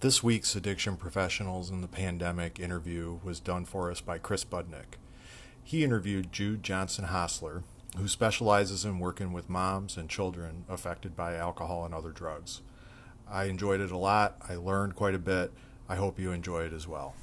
This 0.00 0.22
week's 0.22 0.54
Addiction 0.54 0.98
Professionals 0.98 1.70
in 1.70 1.80
the 1.80 1.88
Pandemic 1.88 2.60
interview 2.60 3.18
was 3.24 3.40
done 3.40 3.64
for 3.64 3.90
us 3.90 4.02
by 4.02 4.18
Chris 4.18 4.44
Budnick. 4.44 4.98
He 5.64 5.84
interviewed 5.84 6.32
Jude 6.32 6.62
Johnson 6.62 7.06
Hostler, 7.06 7.62
who 7.96 8.06
specializes 8.06 8.84
in 8.84 8.98
working 8.98 9.32
with 9.32 9.48
moms 9.48 9.96
and 9.96 10.10
children 10.10 10.66
affected 10.68 11.16
by 11.16 11.36
alcohol 11.36 11.86
and 11.86 11.94
other 11.94 12.10
drugs. 12.10 12.60
I 13.26 13.44
enjoyed 13.44 13.80
it 13.80 13.90
a 13.90 13.96
lot. 13.96 14.36
I 14.46 14.56
learned 14.56 14.96
quite 14.96 15.14
a 15.14 15.18
bit. 15.18 15.50
I 15.88 15.96
hope 15.96 16.20
you 16.20 16.30
enjoy 16.30 16.64
it 16.64 16.74
as 16.74 16.86
well. 16.86 17.14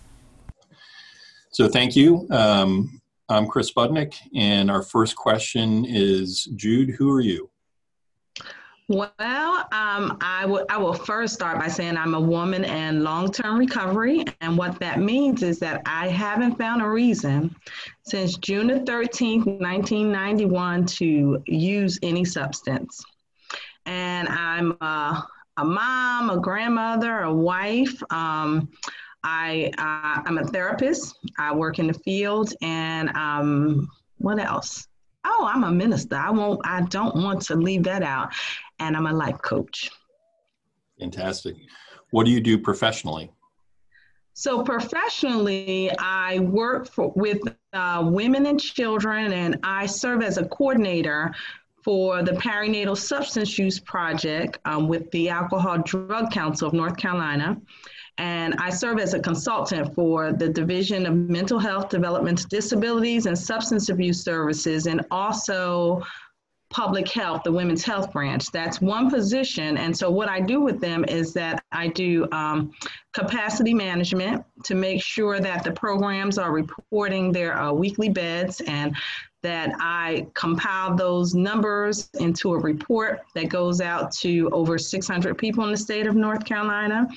So, 1.51 1.67
thank 1.67 1.95
you. 1.95 2.25
Um, 2.31 2.99
I'm 3.29 3.45
Chris 3.45 3.71
Budnick, 3.71 4.15
and 4.35 4.71
our 4.71 4.81
first 4.81 5.15
question 5.15 5.85
is 5.87 6.45
Jude, 6.55 6.89
who 6.89 7.11
are 7.11 7.21
you? 7.21 7.51
Well, 8.93 9.09
um, 9.71 10.19
I, 10.21 10.41
w- 10.43 10.63
I 10.69 10.77
will 10.77 10.93
first 10.93 11.33
start 11.33 11.57
by 11.57 11.67
saying 11.67 11.97
I'm 11.97 12.13
a 12.13 12.19
woman 12.19 12.63
in 12.63 13.03
long 13.03 13.31
term 13.31 13.57
recovery. 13.57 14.23
And 14.41 14.55
what 14.55 14.79
that 14.81 14.99
means 14.99 15.41
is 15.41 15.57
that 15.59 15.81
I 15.87 16.09
haven't 16.09 16.59
found 16.59 16.83
a 16.83 16.87
reason 16.87 17.55
since 18.03 18.37
June 18.37 18.67
the 18.67 18.81
13th, 18.81 19.47
1991, 19.47 20.85
to 20.85 21.41
use 21.47 21.97
any 22.03 22.23
substance. 22.23 23.03
And 23.87 24.27
I'm 24.27 24.77
a, 24.79 25.27
a 25.57 25.65
mom, 25.65 26.29
a 26.29 26.39
grandmother, 26.39 27.21
a 27.21 27.33
wife. 27.33 27.99
Um, 28.11 28.69
I, 29.23 29.71
uh, 29.79 30.21
I'm 30.23 30.37
a 30.37 30.45
therapist. 30.45 31.17
I 31.39 31.51
work 31.55 31.79
in 31.79 31.87
the 31.87 31.95
field. 31.95 32.53
And 32.61 33.09
um, 33.17 33.89
what 34.19 34.37
else? 34.37 34.87
Oh 35.25 35.49
i'm 35.51 35.63
a 35.63 35.71
minister 35.71 36.15
i 36.15 36.29
won't 36.29 36.59
i 36.65 36.81
don't 36.81 37.15
want 37.15 37.41
to 37.41 37.55
leave 37.55 37.83
that 37.83 38.03
out 38.03 38.33
and 38.79 38.95
I'm 38.97 39.07
a 39.07 39.13
life 39.13 39.41
coach. 39.41 39.89
Fantastic. 40.99 41.55
What 42.11 42.25
do 42.25 42.31
you 42.31 42.41
do 42.41 42.57
professionally? 42.57 43.31
So 44.33 44.63
professionally, 44.63 45.91
I 45.99 46.39
work 46.39 46.89
for, 46.89 47.11
with 47.15 47.39
uh, 47.71 48.03
women 48.05 48.45
and 48.47 48.59
children, 48.59 49.31
and 49.31 49.59
I 49.63 49.85
serve 49.85 50.23
as 50.23 50.37
a 50.37 50.45
coordinator 50.45 51.33
for 51.83 52.23
the 52.23 52.31
Perinatal 52.31 52.97
Substance 52.97 53.57
Use 53.57 53.79
Project 53.79 54.57
um, 54.65 54.87
with 54.87 55.09
the 55.11 55.29
Alcohol 55.29 55.79
Drug 55.79 56.31
Council 56.31 56.67
of 56.67 56.73
North 56.73 56.97
Carolina. 56.97 57.57
And 58.17 58.53
I 58.59 58.69
serve 58.69 58.99
as 58.99 59.13
a 59.13 59.19
consultant 59.19 59.93
for 59.95 60.33
the 60.33 60.47
Division 60.47 61.05
of 61.05 61.15
Mental 61.15 61.57
Health, 61.57 61.89
Developmental 61.89 62.47
Disabilities, 62.49 63.25
and 63.25 63.37
Substance 63.37 63.89
Abuse 63.89 64.23
Services, 64.23 64.85
and 64.85 65.05
also 65.09 66.03
public 66.69 67.07
health, 67.07 67.43
the 67.43 67.51
women's 67.51 67.83
health 67.83 68.11
branch. 68.11 68.51
That's 68.51 68.81
one 68.81 69.09
position. 69.09 69.77
And 69.77 69.95
so, 69.95 70.09
what 70.09 70.27
I 70.27 70.41
do 70.41 70.59
with 70.61 70.81
them 70.81 71.05
is 71.05 71.33
that 71.33 71.63
I 71.71 71.87
do 71.87 72.27
um, 72.31 72.71
capacity 73.13 73.73
management 73.73 74.43
to 74.65 74.75
make 74.75 75.01
sure 75.01 75.39
that 75.39 75.63
the 75.63 75.71
programs 75.71 76.37
are 76.37 76.51
reporting 76.51 77.31
their 77.31 77.57
uh, 77.57 77.71
weekly 77.71 78.09
beds 78.09 78.61
and 78.61 78.95
that 79.43 79.75
I 79.79 80.25
compile 80.33 80.95
those 80.95 81.35
numbers 81.35 82.09
into 82.19 82.53
a 82.53 82.57
report 82.57 83.21
that 83.35 83.49
goes 83.49 83.81
out 83.81 84.11
to 84.13 84.49
over 84.51 84.77
600 84.77 85.37
people 85.37 85.65
in 85.65 85.71
the 85.71 85.77
state 85.77 86.07
of 86.07 86.15
North 86.15 86.45
Carolina. 86.45 87.07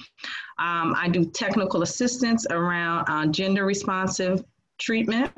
Um, 0.59 0.95
I 0.97 1.09
do 1.09 1.25
technical 1.25 1.83
assistance 1.83 2.47
around 2.51 3.09
uh, 3.09 3.27
gender 3.27 3.65
responsive 3.65 4.45
treatment. 4.79 5.33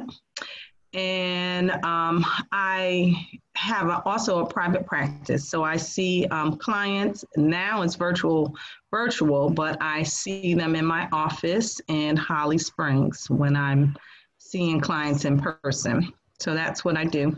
And 0.94 1.72
um, 1.84 2.24
I 2.50 3.26
have 3.54 3.88
a, 3.88 4.02
also 4.04 4.38
a 4.38 4.46
private 4.46 4.86
practice. 4.86 5.48
So 5.48 5.62
I 5.62 5.76
see 5.76 6.26
um, 6.30 6.56
clients 6.56 7.24
now 7.36 7.82
it's 7.82 7.96
virtual, 7.96 8.56
virtual, 8.90 9.50
but 9.50 9.76
I 9.82 10.02
see 10.04 10.54
them 10.54 10.74
in 10.74 10.86
my 10.86 11.06
office 11.12 11.80
in 11.88 12.16
Holly 12.16 12.56
Springs 12.56 13.28
when 13.28 13.54
I'm 13.56 13.94
seeing 14.38 14.80
clients 14.80 15.26
in 15.26 15.38
person. 15.38 16.10
So 16.40 16.54
that's 16.54 16.84
what 16.84 16.96
I 16.96 17.04
do 17.04 17.36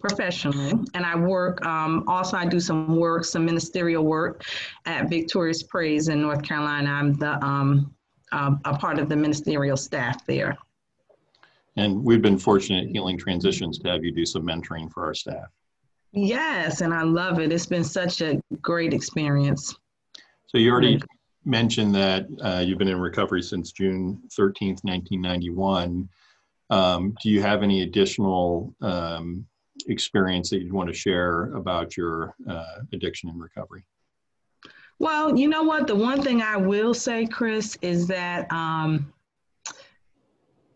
professionally. 0.00 0.72
And 0.94 1.06
I 1.06 1.14
work, 1.14 1.64
um, 1.64 2.04
also 2.08 2.36
I 2.36 2.44
do 2.44 2.60
some 2.60 2.96
work, 2.96 3.24
some 3.24 3.44
ministerial 3.44 4.04
work 4.04 4.44
at 4.84 5.08
Victorious 5.08 5.62
Praise 5.62 6.08
in 6.08 6.20
North 6.20 6.42
Carolina. 6.42 6.90
I'm 6.90 7.14
the, 7.14 7.42
um, 7.42 7.94
uh, 8.32 8.56
a 8.64 8.76
part 8.76 8.98
of 8.98 9.08
the 9.08 9.16
ministerial 9.16 9.76
staff 9.76 10.26
there. 10.26 10.58
And 11.76 12.04
we've 12.04 12.20
been 12.20 12.38
fortunate 12.38 12.84
at 12.84 12.90
Healing 12.90 13.16
Transitions 13.16 13.78
to 13.78 13.88
have 13.88 14.04
you 14.04 14.12
do 14.12 14.26
some 14.26 14.42
mentoring 14.42 14.90
for 14.90 15.06
our 15.06 15.14
staff. 15.14 15.46
Yes, 16.12 16.82
and 16.82 16.92
I 16.92 17.02
love 17.02 17.38
it. 17.38 17.52
It's 17.52 17.64
been 17.64 17.84
such 17.84 18.20
a 18.20 18.42
great 18.60 18.92
experience. 18.92 19.74
So 20.46 20.58
you 20.58 20.70
already 20.70 21.00
mentioned 21.46 21.94
that 21.94 22.26
uh, 22.42 22.62
you've 22.64 22.78
been 22.78 22.88
in 22.88 23.00
recovery 23.00 23.42
since 23.42 23.72
June 23.72 24.20
13th, 24.38 24.84
1991. 24.84 26.08
Um, 26.72 27.14
do 27.22 27.28
you 27.28 27.42
have 27.42 27.62
any 27.62 27.82
additional 27.82 28.74
um, 28.80 29.46
experience 29.88 30.48
that 30.50 30.62
you'd 30.62 30.72
want 30.72 30.88
to 30.88 30.94
share 30.94 31.52
about 31.54 31.98
your 31.98 32.34
uh, 32.48 32.78
addiction 32.94 33.28
and 33.28 33.38
recovery? 33.38 33.84
Well, 34.98 35.36
you 35.36 35.48
know 35.48 35.64
what? 35.64 35.86
The 35.86 35.94
one 35.94 36.22
thing 36.22 36.40
I 36.40 36.56
will 36.56 36.94
say, 36.94 37.26
Chris, 37.26 37.76
is 37.82 38.06
that 38.06 38.50
um, 38.50 39.12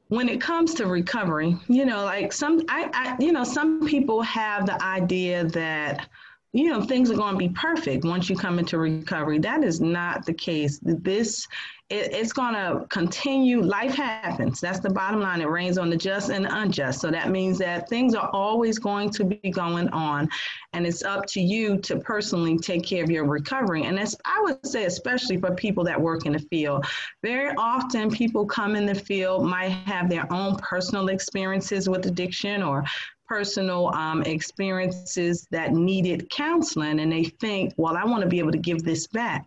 when 0.09 0.29
it 0.29 0.39
comes 0.39 0.75
to 0.75 0.87
recovery, 0.87 1.57
you 1.67 1.87
know, 1.87 2.05
like 2.05 2.31
some, 2.31 2.63
I, 2.69 2.91
I, 2.93 3.17
you 3.19 3.33
know, 3.33 3.45
some 3.45 3.87
people 3.87 4.21
have 4.21 4.67
the 4.67 4.83
idea 4.85 5.45
that, 5.45 6.09
you 6.57 6.71
know, 6.71 6.83
things 6.83 7.11
are 7.11 7.17
going 7.17 7.35
to 7.35 7.39
be 7.39 7.51
perfect 7.51 8.05
once 8.05 8.31
you 8.31 8.37
come 8.37 8.59
into 8.59 8.79
recovery. 8.79 9.39
That 9.39 9.63
is 9.63 9.81
not 9.81 10.25
the 10.25 10.35
case. 10.35 10.81
This 10.83 11.47
it, 11.89 12.13
it's 12.13 12.33
going 12.33 12.55
to 12.55 12.85
continue. 12.89 13.63
Life 13.63 13.95
happens. 13.95 14.61
That's 14.61 14.81
the 14.81 14.91
bottom 14.91 15.21
line. 15.21 15.41
It 15.41 15.49
rains 15.49 15.79
on 15.79 15.89
the 15.89 15.97
just 15.97 16.31
and 16.31 16.45
the 16.45 16.59
unjust. 16.59 17.01
So 17.01 17.11
that 17.11 17.31
means 17.31 17.59
that 17.59 17.89
things 17.89 18.15
are 18.15 18.29
always 18.33 18.79
going 18.79 19.11
to 19.11 19.25
be 19.25 19.51
going 19.51 19.89
on. 19.91 20.29
And 20.73 20.87
it's 20.87 21.05
up 21.05 21.27
to 21.27 21.41
you 21.41 21.79
to 21.83 21.99
personally 21.99 22.59
take 22.59 22.85
care 22.85 23.05
of 23.05 23.11
your 23.11 23.25
recovery. 23.25 23.85
And 23.85 23.97
that's, 23.97 24.17
I 24.25 24.41
would 24.43 24.67
say, 24.67 24.85
especially 24.85 25.37
for 25.37 25.55
people 25.55 25.85
that 25.85 26.01
work 26.01 26.27
in 26.27 26.33
the 26.33 26.41
field. 26.41 26.87
Very 27.23 27.55
often, 27.57 28.11
people 28.11 28.47
come 28.47 28.75
in 28.75 28.85
the 28.85 28.95
field, 28.95 29.45
might 29.45 29.69
have 29.69 30.11
their 30.11 30.31
own 30.33 30.57
personal 30.57 31.09
experiences 31.09 31.89
with 31.89 32.07
addiction 32.07 32.63
or 32.63 32.85
personal 33.29 33.89
um, 33.95 34.23
experiences 34.23 35.47
that 35.51 35.73
needed 35.73 36.29
counseling 36.31 37.01
and 37.01 37.11
they 37.11 37.25
think 37.25 37.73
well 37.77 37.97
i 37.97 38.05
want 38.05 38.23
to 38.23 38.29
be 38.29 38.39
able 38.39 38.53
to 38.53 38.59
give 38.59 38.83
this 38.83 39.07
back. 39.07 39.47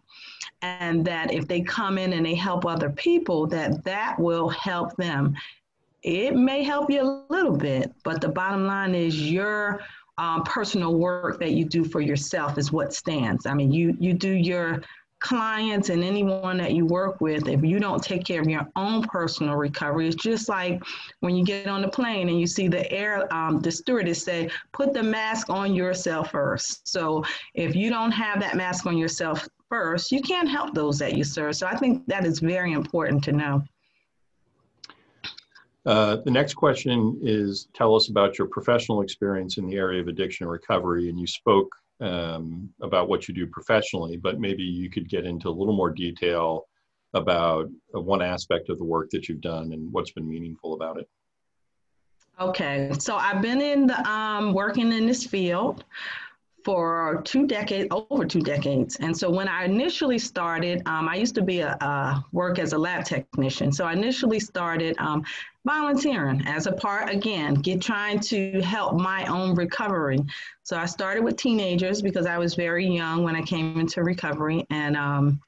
And 0.62 1.06
that 1.06 1.32
if 1.34 1.48
they 1.48 1.62
come 1.62 1.98
in 1.98 2.14
and 2.14 2.26
they 2.26 2.36
help 2.36 2.66
other 2.66 2.90
people 2.90 3.48
that 3.48 3.84
that 3.86 4.20
will 4.20 4.50
help 4.50 4.96
them. 4.98 5.36
It 6.04 6.36
may 6.36 6.64
help 6.64 6.90
you 6.90 7.02
a 7.02 7.34
little 7.34 7.56
bit 7.56 7.94
but 8.04 8.22
the 8.22 8.30
bottom 8.30 8.66
line 8.66 8.96
is 8.96 9.30
your 9.30 9.82
um, 10.18 10.44
personal 10.44 10.96
work 10.96 11.40
that 11.40 11.52
you 11.52 11.64
do 11.64 11.86
for 11.86 12.02
yourself 12.02 12.58
is 12.58 12.72
what 12.72 12.94
stands. 12.94 13.46
I 13.46 13.54
mean 13.54 13.72
you 13.72 13.96
you 14.00 14.14
do 14.14 14.32
your 14.32 14.82
clients 15.20 15.90
and 15.90 16.04
anyone 16.04 16.58
that 16.58 16.74
you 16.74 16.86
work 16.86 17.20
with, 17.22 17.48
if 17.48 17.64
you 17.64 17.80
don't 17.80 18.02
take 18.02 18.24
care 18.26 18.42
of 18.42 18.48
your 18.48 18.68
own 18.76 19.04
personal 19.04 19.56
recovery, 19.56 20.08
it's 20.08 20.16
just 20.16 20.50
like 20.50 20.82
when 21.20 21.36
you 21.36 21.44
get 21.44 21.68
on 21.68 21.82
the 21.82 21.88
plane 21.88 22.30
and 22.30 22.40
you 22.40 22.48
see 22.48 22.68
the 22.68 22.90
air, 22.92 23.32
um, 23.34 23.60
the 23.60 23.72
stewardess 23.72 24.24
say, 24.24 24.50
put 24.72 24.94
the 24.94 25.04
mask 25.04 25.50
on 25.50 25.74
yourself 25.74 26.32
first. 26.32 26.88
So 26.88 27.24
if 27.54 27.76
you 27.76 27.90
don't 27.90 28.12
have 28.12 28.40
that 28.40 28.56
mask 28.56 28.86
on 28.86 28.98
yourself 28.98 29.48
first, 29.68 30.12
you 30.12 30.22
can't 30.22 30.50
help 30.50 30.74
those 30.74 30.98
that 31.00 31.16
you 31.16 31.24
serve. 31.24 31.56
So 31.56 31.68
I 31.68 31.76
think 31.76 32.06
that 32.08 32.26
is 32.26 32.40
very 32.40 32.74
important 32.74 33.24
to 33.26 33.32
know. 33.32 33.64
Uh, 35.86 36.18
the 36.18 36.32
next 36.32 36.54
question 36.54 37.20
is 37.22 37.68
tell 37.74 37.96
us 37.96 38.10
about 38.10 38.38
your 38.38 38.48
professional 38.48 39.02
experience 39.02 39.58
in 39.58 39.68
the 39.68 39.76
area 39.76 40.02
of 40.02 40.08
addiction 40.08 40.48
recovery. 40.48 41.10
And 41.10 41.20
you 41.20 41.26
spoke 41.26 41.74
um, 42.02 42.70
about 42.82 43.10
what 43.10 43.28
you 43.28 43.34
do 43.34 43.48
professionally, 43.48 44.18
but 44.18 44.40
maybe 44.40 44.64
you 44.64 44.90
could 44.90 45.10
get 45.10 45.26
into 45.26 45.50
a 45.50 45.52
little 45.52 45.76
more 45.76 45.90
detail 45.90 46.66
about 47.14 47.70
one 47.92 48.22
aspect 48.22 48.70
of 48.70 48.78
the 48.78 48.84
work 48.84 49.10
that 49.12 49.28
you've 49.28 49.42
done 49.42 49.74
and 49.74 49.92
what's 49.92 50.12
been 50.12 50.28
meaningful 50.28 50.74
about 50.74 50.98
it. 51.00 51.10
Okay, 52.40 52.90
so 53.00 53.16
I've 53.16 53.42
been 53.42 53.62
in 53.62 53.88
the 53.88 54.10
um, 54.10 54.54
working 54.54 54.94
in 54.94 55.06
this 55.06 55.26
field 55.26 55.84
for 56.64 57.22
two 57.26 57.48
decades, 57.48 57.88
over 57.92 58.26
two 58.26 58.42
decades. 58.42 58.98
And 58.98 59.16
so 59.16 59.30
when 59.30 59.48
I 59.48 59.66
initially 59.66 60.20
started, 60.20 60.82
um, 60.86 61.08
I 61.08 61.16
used 61.16 61.36
to 61.36 61.42
be 61.42 61.60
a, 61.62 62.24
work 62.32 62.60
as 62.60 62.74
a 62.74 62.78
lab 62.78 63.06
technician. 63.06 63.72
So 63.72 63.86
I 63.86 63.94
initially 63.94 64.40
started 64.40 64.96
um, 65.00 65.24
volunteering 65.66 66.42
as 66.46 66.68
a 66.68 66.72
part, 66.72 67.10
again, 67.10 67.56
get 67.56 67.82
trying 67.82 68.20
to 68.22 68.62
help 68.62 69.00
my 69.00 69.26
own 69.26 69.56
recovery. 69.56 70.20
So 70.64 70.78
I 70.78 70.86
started 70.86 71.24
with 71.24 71.38
teenagers 71.38 72.02
because 72.02 72.26
I 72.26 72.38
was 72.38 72.56
very 72.56 72.88
young 72.88 73.24
when 73.24 73.36
I 73.36 73.42
came 73.42 73.80
into 73.80 74.04
recovery 74.04 74.66
and 74.70 74.96
um, 74.96 75.42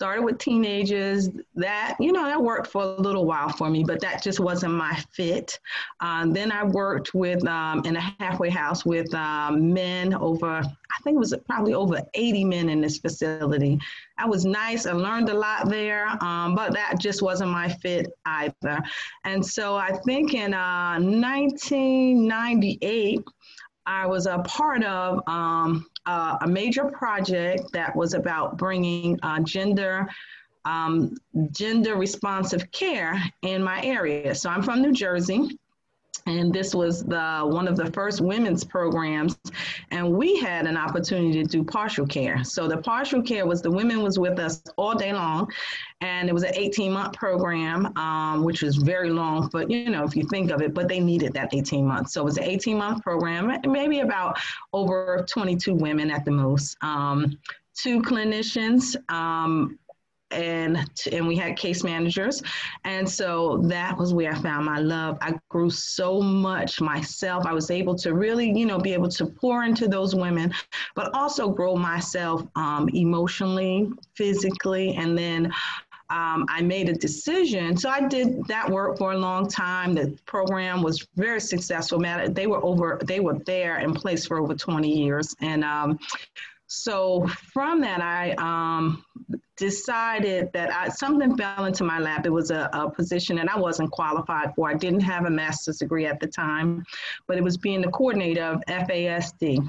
started 0.00 0.24
with 0.24 0.38
teenagers. 0.38 1.28
That, 1.56 1.94
you 2.00 2.10
know, 2.10 2.24
that 2.24 2.42
worked 2.42 2.68
for 2.68 2.82
a 2.82 3.02
little 3.02 3.26
while 3.26 3.50
for 3.50 3.68
me, 3.68 3.84
but 3.84 4.00
that 4.00 4.22
just 4.22 4.40
wasn't 4.40 4.72
my 4.72 4.94
fit. 5.12 5.58
Um, 6.00 6.32
then 6.32 6.50
I 6.50 6.64
worked 6.64 7.12
with 7.12 7.46
um, 7.46 7.82
in 7.84 7.96
a 7.96 8.14
halfway 8.18 8.48
house 8.48 8.86
with 8.86 9.14
um, 9.14 9.74
men 9.74 10.14
over, 10.14 10.46
I 10.46 11.02
think 11.04 11.16
it 11.16 11.18
was 11.18 11.34
probably 11.46 11.74
over 11.74 12.00
80 12.14 12.46
men 12.46 12.70
in 12.70 12.80
this 12.80 12.96
facility. 12.96 13.78
That 14.16 14.26
was 14.26 14.46
nice. 14.46 14.86
I 14.86 14.92
learned 14.92 15.28
a 15.28 15.34
lot 15.34 15.68
there, 15.68 16.06
um, 16.24 16.54
but 16.54 16.72
that 16.72 16.98
just 16.98 17.20
wasn't 17.20 17.50
my 17.50 17.68
fit 17.68 18.06
either. 18.24 18.80
And 19.24 19.44
so 19.44 19.76
I 19.76 19.98
think 20.06 20.32
in 20.32 20.54
uh, 20.54 20.98
1998, 20.98 23.20
I 23.86 24.06
was 24.06 24.26
a 24.26 24.38
part 24.40 24.84
of 24.84 25.22
um, 25.26 25.86
uh, 26.06 26.38
a 26.42 26.46
major 26.46 26.84
project 26.84 27.72
that 27.72 27.94
was 27.94 28.14
about 28.14 28.56
bringing 28.56 29.18
uh, 29.22 29.40
gender 29.40 30.08
um, 30.66 31.16
gender 31.52 31.96
responsive 31.96 32.70
care 32.70 33.20
in 33.42 33.62
my 33.62 33.82
area. 33.82 34.34
So 34.34 34.50
I'm 34.50 34.62
from 34.62 34.82
New 34.82 34.92
Jersey, 34.92 35.58
and 36.26 36.52
this 36.52 36.74
was 36.74 37.02
the 37.04 37.40
one 37.44 37.66
of 37.66 37.76
the 37.76 37.90
first 37.92 38.20
women's 38.20 38.64
programs. 38.64 39.38
And 39.90 40.12
we 40.12 40.38
had 40.38 40.66
an 40.66 40.76
opportunity 40.76 41.42
to 41.42 41.48
do 41.48 41.64
partial 41.64 42.06
care. 42.06 42.44
So 42.44 42.68
the 42.68 42.78
partial 42.78 43.22
care 43.22 43.46
was 43.46 43.62
the 43.62 43.70
women 43.70 44.02
was 44.02 44.18
with 44.18 44.38
us 44.38 44.62
all 44.76 44.94
day 44.94 45.12
long. 45.12 45.50
And 46.00 46.28
it 46.28 46.32
was 46.32 46.44
an 46.44 46.54
18 46.54 46.92
month 46.92 47.14
program 47.14 47.96
um, 47.98 48.44
which 48.44 48.62
was 48.62 48.76
very 48.76 49.10
long 49.10 49.50
but 49.52 49.70
you 49.70 49.90
know 49.90 50.04
if 50.04 50.16
you 50.16 50.24
think 50.24 50.50
of 50.50 50.62
it 50.62 50.72
but 50.72 50.88
they 50.88 51.00
needed 51.00 51.32
that 51.34 51.52
18 51.52 51.86
months. 51.86 52.14
So 52.14 52.22
it 52.22 52.24
was 52.24 52.38
an 52.38 52.44
18 52.44 52.78
month 52.78 53.02
program 53.02 53.52
maybe 53.66 54.00
about 54.00 54.38
over 54.72 55.24
22 55.28 55.74
women 55.74 56.10
at 56.10 56.24
the 56.24 56.30
most. 56.30 56.76
Um, 56.82 57.38
two 57.74 58.02
clinicians 58.02 58.96
um, 59.10 59.78
and 60.30 60.78
and 61.10 61.26
we 61.26 61.36
had 61.36 61.56
case 61.56 61.82
managers 61.82 62.42
and 62.84 63.08
so 63.08 63.58
that 63.64 63.96
was 63.96 64.14
where 64.14 64.32
i 64.32 64.34
found 64.40 64.64
my 64.64 64.78
love 64.78 65.18
i 65.20 65.34
grew 65.48 65.70
so 65.70 66.20
much 66.20 66.80
myself 66.80 67.46
i 67.46 67.52
was 67.52 67.70
able 67.70 67.94
to 67.94 68.14
really 68.14 68.50
you 68.56 68.66
know 68.66 68.78
be 68.78 68.92
able 68.92 69.08
to 69.08 69.26
pour 69.26 69.64
into 69.64 69.88
those 69.88 70.14
women 70.14 70.52
but 70.94 71.12
also 71.14 71.48
grow 71.48 71.74
myself 71.74 72.42
um, 72.56 72.88
emotionally 72.94 73.90
physically 74.14 74.94
and 74.96 75.16
then 75.18 75.52
um, 76.10 76.44
I 76.48 76.60
made 76.60 76.88
a 76.88 76.92
decision. 76.92 77.76
So 77.76 77.88
I 77.88 78.06
did 78.06 78.44
that 78.48 78.68
work 78.68 78.98
for 78.98 79.12
a 79.12 79.16
long 79.16 79.48
time. 79.48 79.94
The 79.94 80.18
program 80.26 80.82
was 80.82 81.06
very 81.14 81.40
successful. 81.40 82.00
Matter 82.00 82.28
They 82.28 82.48
were 82.48 82.62
over, 82.64 83.00
they 83.04 83.20
were 83.20 83.38
there 83.46 83.78
in 83.78 83.94
place 83.94 84.26
for 84.26 84.38
over 84.38 84.54
20 84.54 84.92
years. 84.92 85.34
And 85.40 85.62
um, 85.62 86.00
so 86.66 87.26
from 87.52 87.80
that, 87.82 88.00
I 88.00 88.32
um, 88.38 89.04
decided 89.60 90.50
that 90.54 90.72
I, 90.72 90.88
something 90.88 91.36
fell 91.36 91.66
into 91.66 91.84
my 91.84 91.98
lap. 91.98 92.24
It 92.24 92.30
was 92.30 92.50
a, 92.50 92.70
a, 92.72 92.90
position 92.90 93.36
that 93.36 93.48
I 93.54 93.58
wasn't 93.58 93.90
qualified 93.90 94.54
for. 94.56 94.70
I 94.70 94.74
didn't 94.74 95.02
have 95.02 95.26
a 95.26 95.30
master's 95.30 95.76
degree 95.76 96.06
at 96.06 96.18
the 96.18 96.26
time, 96.26 96.82
but 97.28 97.36
it 97.36 97.44
was 97.44 97.58
being 97.58 97.82
the 97.82 97.90
coordinator 97.90 98.42
of 98.42 98.62
FASD, 98.66 99.68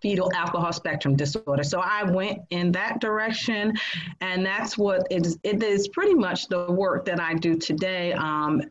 fetal 0.00 0.32
alcohol 0.34 0.72
spectrum 0.72 1.16
disorder. 1.16 1.62
So 1.62 1.80
I 1.80 2.02
went 2.04 2.40
in 2.50 2.72
that 2.72 3.00
direction, 3.00 3.74
and 4.20 4.44
that's 4.44 4.76
what 4.76 5.06
it 5.10 5.26
is. 5.26 5.38
It 5.42 5.62
is 5.62 5.88
pretty 5.88 6.14
much 6.14 6.48
the 6.48 6.70
work 6.70 7.04
that 7.06 7.20
I 7.20 7.34
do 7.34 7.56
today. 7.56 8.12
Um, 8.12 8.62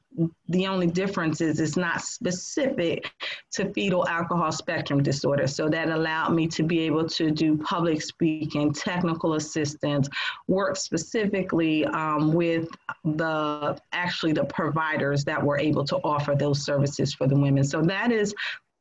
the 0.50 0.66
only 0.68 0.88
difference 0.88 1.42
is 1.42 1.60
it's 1.60 1.78
not 1.78 2.02
specific 2.02 3.12
to 3.52 3.72
fetal 3.74 4.08
alcohol 4.08 4.52
spectrum 4.52 5.04
disorder. 5.04 5.46
So 5.48 5.70
that 5.70 5.90
allowed 5.90 6.34
me 6.34 6.48
to 6.48 6.64
be 6.64 6.80
able 6.82 7.08
to 7.10 7.30
do 7.30 7.58
public 7.58 8.02
speaking, 8.02 8.74
technical 8.74 9.36
assistance, 9.36 10.10
work 10.48 10.76
specifically 10.76 11.86
um, 11.86 12.34
with 12.34 12.68
the 13.04 13.80
actually 13.92 14.34
the 14.34 14.46
providers 14.46 15.24
that 15.26 15.44
were 15.44 15.60
able 15.60 15.86
to 15.86 15.98
offer 15.98 16.36
those 16.36 16.64
services 16.64 17.14
for 17.14 17.28
the 17.28 17.36
women. 17.36 17.64
So 17.64 17.82
that 17.82 18.12
is 18.12 18.34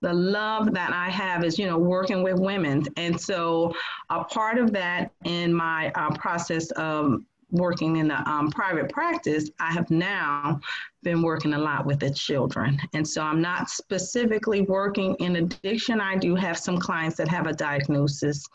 the 0.02 0.12
love 0.12 0.72
that 0.74 0.92
I 0.92 1.10
have 1.10 1.44
is, 1.44 1.58
you 1.58 1.66
know, 1.66 1.78
working 1.78 2.22
with 2.22 2.38
women. 2.38 2.84
And 2.96 3.18
so 3.20 3.74
a 4.10 4.24
part 4.24 4.58
of 4.58 4.72
that 4.72 5.10
in 5.24 5.52
my 5.52 5.90
uh, 5.94 6.10
process 6.16 6.70
of 6.72 7.22
working 7.50 7.96
in 7.96 8.08
the 8.08 8.28
um, 8.28 8.50
private 8.50 8.90
practice, 8.90 9.50
I 9.60 9.72
have 9.72 9.90
now 9.90 10.60
been 11.02 11.22
working 11.22 11.54
a 11.54 11.58
lot 11.58 11.86
with 11.86 12.00
the 12.00 12.10
children. 12.10 12.78
And 12.92 13.06
so 13.06 13.22
I'm 13.22 13.40
not 13.40 13.70
specifically 13.70 14.62
working 14.62 15.14
in 15.20 15.36
addiction. 15.36 16.00
I 16.00 16.16
do 16.16 16.34
have 16.34 16.58
some 16.58 16.78
clients 16.78 17.16
that 17.16 17.28
have 17.28 17.46
a 17.46 17.52
diagnosis 17.52 18.46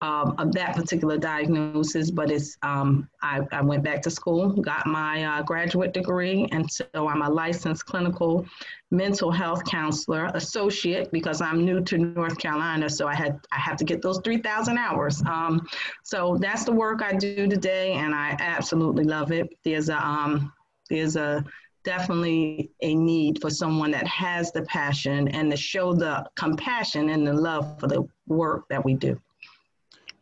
um, 0.00 0.34
of 0.38 0.52
that 0.52 0.74
particular 0.74 1.16
diagnosis, 1.16 2.10
but 2.10 2.30
it's 2.30 2.56
um, 2.62 3.08
I, 3.22 3.40
I, 3.52 3.62
went 3.62 3.82
back 3.82 4.02
to 4.02 4.10
school, 4.10 4.50
got 4.50 4.86
my 4.86 5.24
uh, 5.24 5.42
graduate 5.42 5.92
degree, 5.92 6.46
and 6.52 6.70
so 6.70 6.84
I'm 6.94 7.22
a 7.22 7.30
licensed 7.30 7.86
clinical 7.86 8.44
mental 8.90 9.30
health 9.30 9.64
counselor 9.64 10.26
associate 10.34 11.10
because 11.10 11.40
I'm 11.40 11.64
new 11.64 11.80
to 11.82 11.98
North 11.98 12.38
Carolina, 12.38 12.90
so 12.90 13.06
I 13.06 13.14
had 13.14 13.40
I 13.52 13.58
have 13.58 13.76
to 13.78 13.84
get 13.84 14.02
those 14.02 14.20
3,000 14.24 14.76
hours. 14.76 15.22
Um, 15.22 15.66
so 16.02 16.36
that's 16.38 16.64
the 16.64 16.72
work 16.72 17.02
I 17.02 17.12
do 17.12 17.48
today, 17.48 17.92
and 17.92 18.14
I 18.14 18.36
absolutely 18.40 19.04
love 19.04 19.32
it. 19.32 19.56
There's 19.64 19.88
a 19.88 20.06
um, 20.06 20.52
there's 20.90 21.16
a 21.16 21.44
definitely 21.84 22.70
a 22.82 22.94
need 22.94 23.40
for 23.40 23.50
someone 23.50 23.90
that 23.92 24.06
has 24.06 24.50
the 24.52 24.62
passion 24.62 25.28
and 25.28 25.50
to 25.50 25.56
show 25.56 25.92
the 25.92 26.28
compassion 26.34 27.10
and 27.10 27.26
the 27.26 27.32
love 27.32 27.78
for 27.78 27.86
the 27.86 28.06
work 28.26 28.66
that 28.68 28.84
we 28.84 28.94
do. 28.94 29.20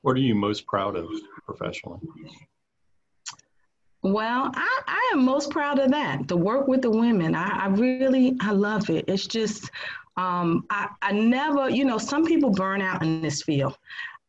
What 0.03 0.17
are 0.17 0.21
you 0.21 0.35
most 0.35 0.67
proud 0.67 0.97
of 0.97 1.09
professionally? 1.45 2.01
Well, 4.03 4.51
I, 4.55 4.81
I 4.89 5.11
am 5.13 5.25
most 5.25 5.51
proud 5.51 5.79
of 5.79 5.91
that. 5.93 6.27
The 6.27 6.37
work 6.37 6.67
with 6.67 6.83
the 6.83 6.91
women, 6.91 7.37
I, 7.37 7.65
I 7.65 7.67
really, 7.69 8.37
I 8.41 8.51
love 8.51 8.91
it. 8.91 9.05
It's 9.07 9.27
just, 9.27 9.71
um, 10.17 10.67
I, 10.71 10.89
I 11.03 11.13
never, 11.13 11.71
you 11.71 11.85
know, 11.85 11.99
some 11.99 12.25
people 12.25 12.51
burn 12.51 12.83
out 12.83 13.03
in 13.03 13.23
this 13.23 13.43
field. 13.43 13.79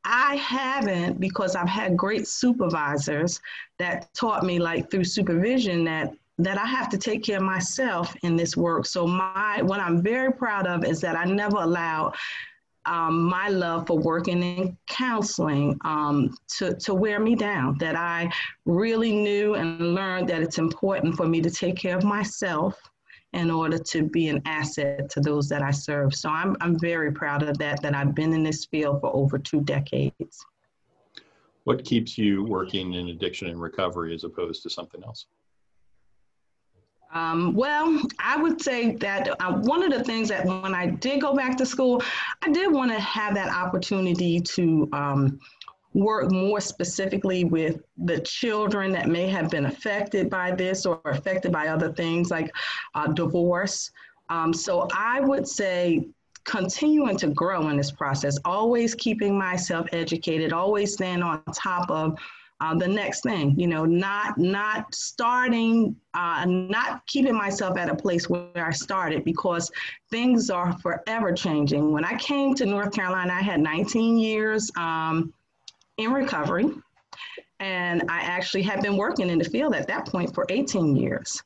I 0.06 0.36
haven't 0.36 1.20
because 1.20 1.56
I've 1.56 1.70
had 1.70 1.98
great 1.98 2.28
supervisors 2.28 3.40
that 3.80 4.14
taught 4.14 4.44
me, 4.44 4.60
like 4.60 4.92
through 4.92 5.06
supervision, 5.06 5.84
that 5.86 6.14
that 6.40 6.58
I 6.58 6.66
have 6.66 6.90
to 6.90 6.98
take 6.98 7.24
care 7.24 7.38
of 7.38 7.44
myself 7.44 8.16
in 8.24 8.36
this 8.36 8.58
work. 8.58 8.86
So 8.86 9.06
my 9.06 9.62
what 9.62 9.80
I'm 9.80 10.02
very 10.02 10.34
proud 10.34 10.68
of 10.68 10.84
is 10.84 11.00
that 11.02 11.16
I 11.16 11.26
never 11.26 11.58
allowed 11.58 12.16
um, 12.86 13.24
my 13.24 13.50
love 13.50 13.88
for 13.88 13.98
working 13.98 14.44
in 14.44 14.78
counseling 14.88 15.78
um, 15.86 16.36
to, 16.58 16.74
to 16.76 16.94
wear 16.94 17.20
me 17.20 17.36
down, 17.36 17.78
that 17.80 17.96
I 17.96 18.32
really 18.66 19.16
knew 19.16 19.56
and 19.56 19.96
learned 19.96 20.30
that 20.30 20.42
it's 20.42 20.58
important 20.58 21.16
for 21.16 21.28
me 21.28 21.42
to 21.42 21.50
take 21.50 21.76
care 21.78 21.98
of 21.98 22.04
myself 22.04 22.80
in 23.34 23.50
order 23.50 23.80
to 23.80 24.04
be 24.04 24.28
an 24.28 24.42
asset 24.46 25.10
to 25.10 25.20
those 25.20 25.50
that 25.50 25.64
I 25.64 25.72
serve. 25.72 26.14
So 26.14 26.30
I'm, 26.30 26.56
I'm 26.62 26.80
very 26.80 27.12
proud 27.12 27.42
of 27.42 27.58
that, 27.58 27.82
that 27.82 27.96
I've 27.96 28.14
been 28.14 28.34
in 28.34 28.44
this 28.44 28.66
field 28.66 29.02
for 29.02 29.14
over 29.16 29.40
two 29.40 29.62
decades. 29.62 30.46
What 31.64 31.84
keeps 31.84 32.18
you 32.18 32.44
working 32.44 32.94
in 32.94 33.08
addiction 33.08 33.48
and 33.48 33.60
recovery 33.60 34.14
as 34.14 34.24
opposed 34.24 34.62
to 34.64 34.70
something 34.70 35.04
else? 35.04 35.26
Um, 37.14 37.54
well, 37.54 38.02
I 38.20 38.38
would 38.38 38.62
say 38.62 38.96
that 38.96 39.30
uh, 39.40 39.54
one 39.60 39.84
of 39.84 39.92
the 39.92 40.04
things 40.04 40.30
that 40.30 40.46
when 40.46 40.74
I 40.74 40.88
did 40.88 41.22
go 41.22 41.36
back 41.36 41.58
to 41.58 41.66
school, 41.66 42.02
I 42.42 42.52
did 42.52 42.72
want 42.72 42.92
to 42.92 43.00
have 43.00 43.36
that 43.36 43.54
opportunity 43.54 44.40
to 44.40 44.90
um, 44.94 45.40
work 45.94 46.32
more 46.32 46.60
specifically 46.60 47.44
with 47.44 47.82
the 47.98 48.20
children 48.22 48.92
that 48.94 49.08
may 49.08 49.28
have 49.28 49.50
been 49.50 49.68
affected 49.68 50.30
by 50.30 50.52
this 50.52 50.86
or 50.88 51.00
affected 51.06 51.52
by 51.52 51.68
other 51.68 51.94
things 51.94 52.32
like 52.32 52.52
uh, 52.96 53.08
divorce. 53.08 53.92
Um, 54.30 54.52
so 54.52 54.88
I 54.96 55.20
would 55.20 55.48
say 55.48 56.08
continuing 56.46 57.16
to 57.18 57.28
grow 57.30 57.70
in 57.70 57.78
this 57.78 57.92
process, 57.92 58.38
always 58.44 58.96
keeping 58.96 59.38
myself 59.38 59.88
educated, 59.94 60.52
always 60.52 60.94
staying 60.94 61.22
on 61.22 61.44
top 61.54 61.90
of 61.92 62.18
uh, 62.64 62.74
the 62.74 62.88
next 62.88 63.24
thing 63.24 63.54
you 63.60 63.68
know 63.68 63.84
not 63.84 64.38
not 64.38 64.94
starting 64.96 65.94
uh, 66.14 66.46
not 66.48 67.06
keeping 67.08 67.36
myself 67.36 67.78
at 67.78 67.90
a 67.90 67.96
place 67.96 68.30
where 68.30 68.66
i 68.66 68.72
started 68.72 69.26
because 69.26 69.70
things 70.12 70.50
are 70.50 70.78
forever 70.80 71.34
changing. 71.34 71.92
When 71.92 72.06
i 72.06 72.16
came 72.18 72.56
to 72.56 72.66
north 72.66 72.94
carolina 72.94 73.34
i 73.34 73.42
had 73.42 73.60
19 73.60 74.18
years 74.18 74.72
um, 74.78 75.34
in 75.98 76.14
recovery 76.14 76.70
and 77.60 78.04
i 78.10 78.22
actually 78.22 78.62
had 78.62 78.82
been 78.82 78.96
working 78.96 79.30
in 79.30 79.40
the 79.40 79.46
field 79.46 79.76
at 79.76 79.88
that 79.88 80.06
point 80.06 80.34
for 80.34 80.46
18 80.48 80.96
years 80.96 81.44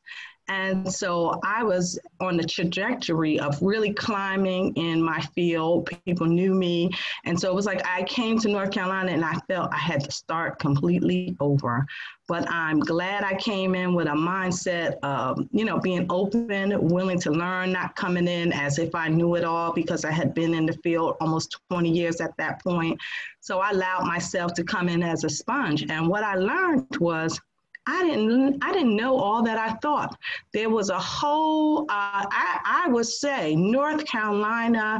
And 0.49 0.91
so 0.91 1.39
I 1.43 1.63
was 1.63 1.99
on 2.19 2.37
the 2.37 2.43
trajectory 2.43 3.39
of 3.39 3.61
really 3.61 3.93
climbing 3.93 4.73
in 4.75 5.01
my 5.01 5.19
field. 5.35 5.89
People 6.05 6.27
knew 6.27 6.53
me. 6.53 6.89
And 7.25 7.39
so 7.39 7.49
it 7.49 7.55
was 7.55 7.65
like 7.65 7.85
I 7.85 8.03
came 8.03 8.39
to 8.39 8.49
North 8.49 8.71
Carolina 8.71 9.11
and 9.11 9.25
I 9.25 9.33
felt 9.47 9.73
I 9.73 9.77
had 9.77 10.03
to 10.05 10.11
start 10.11 10.59
completely 10.59 11.35
over. 11.39 11.85
But 12.27 12.49
I'm 12.51 12.79
glad 12.79 13.23
I 13.23 13.35
came 13.35 13.73
in 13.73 13.93
with 13.93 14.07
a 14.07 14.11
mindset 14.11 14.95
of, 15.01 15.39
you 15.51 15.63
know, 15.63 15.79
being 15.79 16.05
open, 16.09 16.87
willing 16.89 17.19
to 17.21 17.31
learn, 17.31 17.71
not 17.71 17.95
coming 17.95 18.27
in 18.27 18.51
as 18.51 18.79
if 18.79 18.93
I 18.95 19.07
knew 19.07 19.35
it 19.35 19.45
all 19.45 19.71
because 19.71 20.03
I 20.03 20.11
had 20.11 20.33
been 20.33 20.53
in 20.53 20.65
the 20.65 20.73
field 20.83 21.15
almost 21.21 21.57
20 21.69 21.89
years 21.89 22.19
at 22.19 22.35
that 22.37 22.61
point. 22.61 22.99
So 23.39 23.59
I 23.59 23.71
allowed 23.71 24.05
myself 24.05 24.53
to 24.55 24.63
come 24.63 24.89
in 24.89 25.01
as 25.03 25.23
a 25.23 25.29
sponge. 25.29 25.85
And 25.89 26.09
what 26.09 26.23
I 26.23 26.35
learned 26.35 26.97
was 26.99 27.39
I 27.87 28.03
didn't 28.03 28.63
I 28.63 28.73
didn't 28.73 28.95
know 28.95 29.17
all 29.17 29.41
that 29.43 29.57
I 29.57 29.73
thought. 29.75 30.17
There 30.53 30.69
was 30.69 30.89
a 30.89 30.99
whole 30.99 31.83
uh, 31.83 32.25
I, 32.29 32.83
I 32.85 32.89
would 32.89 33.07
say 33.07 33.55
North 33.55 34.05
Carolina 34.05 34.99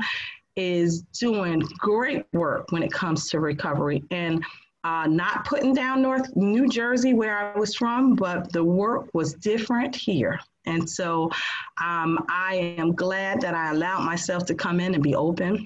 is 0.56 1.01
doing 1.20 1.62
great 1.77 2.25
work 2.34 2.72
when 2.72 2.82
it 2.82 2.91
comes 2.91 3.29
to 3.29 3.39
recovery 3.39 4.03
and 4.10 4.44
uh, 4.84 5.06
not 5.06 5.46
putting 5.46 5.74
down 5.74 6.01
North 6.01 6.34
New 6.36 6.67
Jersey 6.70 7.13
where 7.13 7.38
I 7.38 7.60
was 7.60 7.75
from, 7.75 8.15
but 8.15 8.51
the 8.53 8.63
work 8.63 9.10
was 9.13 9.34
different 9.34 9.96
here. 9.96 10.39
And 10.65 10.89
so 10.89 11.29
um, 11.82 12.25
I 12.29 12.75
am 12.77 12.94
glad 12.94 13.41
that 13.41 13.53
I 13.53 13.72
allowed 13.72 14.03
myself 14.03 14.46
to 14.46 14.56
come 14.56 14.79
in 14.79 14.94
and 14.94 15.03
be 15.03 15.15
open 15.15 15.65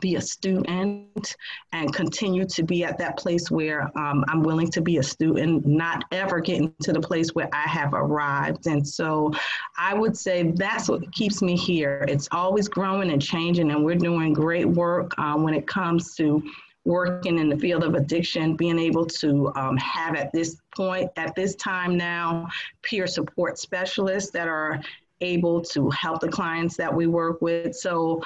be 0.00 0.16
a 0.16 0.20
student 0.20 1.36
and 1.72 1.92
continue 1.94 2.44
to 2.46 2.62
be 2.62 2.84
at 2.84 2.98
that 2.98 3.18
place 3.18 3.50
where 3.50 3.90
um, 3.98 4.24
I'm 4.28 4.42
willing 4.42 4.70
to 4.72 4.80
be 4.80 4.98
a 4.98 5.02
student, 5.02 5.66
not 5.66 6.04
ever 6.12 6.40
getting 6.40 6.74
to 6.82 6.92
the 6.92 7.00
place 7.00 7.34
where 7.34 7.48
I 7.52 7.68
have 7.68 7.94
arrived. 7.94 8.66
And 8.66 8.86
so 8.86 9.32
I 9.76 9.94
would 9.94 10.16
say 10.16 10.52
that's 10.52 10.88
what 10.88 11.10
keeps 11.12 11.42
me 11.42 11.56
here. 11.56 12.04
It's 12.08 12.28
always 12.32 12.68
growing 12.68 13.10
and 13.10 13.20
changing, 13.20 13.70
and 13.70 13.84
we're 13.84 13.96
doing 13.96 14.32
great 14.32 14.66
work 14.66 15.18
um, 15.18 15.42
when 15.42 15.54
it 15.54 15.66
comes 15.66 16.14
to 16.16 16.42
working 16.84 17.38
in 17.38 17.50
the 17.50 17.58
field 17.58 17.84
of 17.84 17.94
addiction, 17.94 18.56
being 18.56 18.78
able 18.78 19.04
to 19.04 19.52
um, 19.56 19.76
have 19.76 20.16
at 20.16 20.32
this 20.32 20.56
point, 20.74 21.10
at 21.16 21.34
this 21.34 21.54
time 21.56 21.96
now, 21.96 22.48
peer 22.82 23.06
support 23.06 23.58
specialists 23.58 24.30
that 24.30 24.48
are 24.48 24.80
able 25.20 25.60
to 25.60 25.90
help 25.90 26.20
the 26.20 26.28
clients 26.28 26.76
that 26.76 26.92
we 26.92 27.06
work 27.06 27.42
with. 27.42 27.74
So 27.74 28.22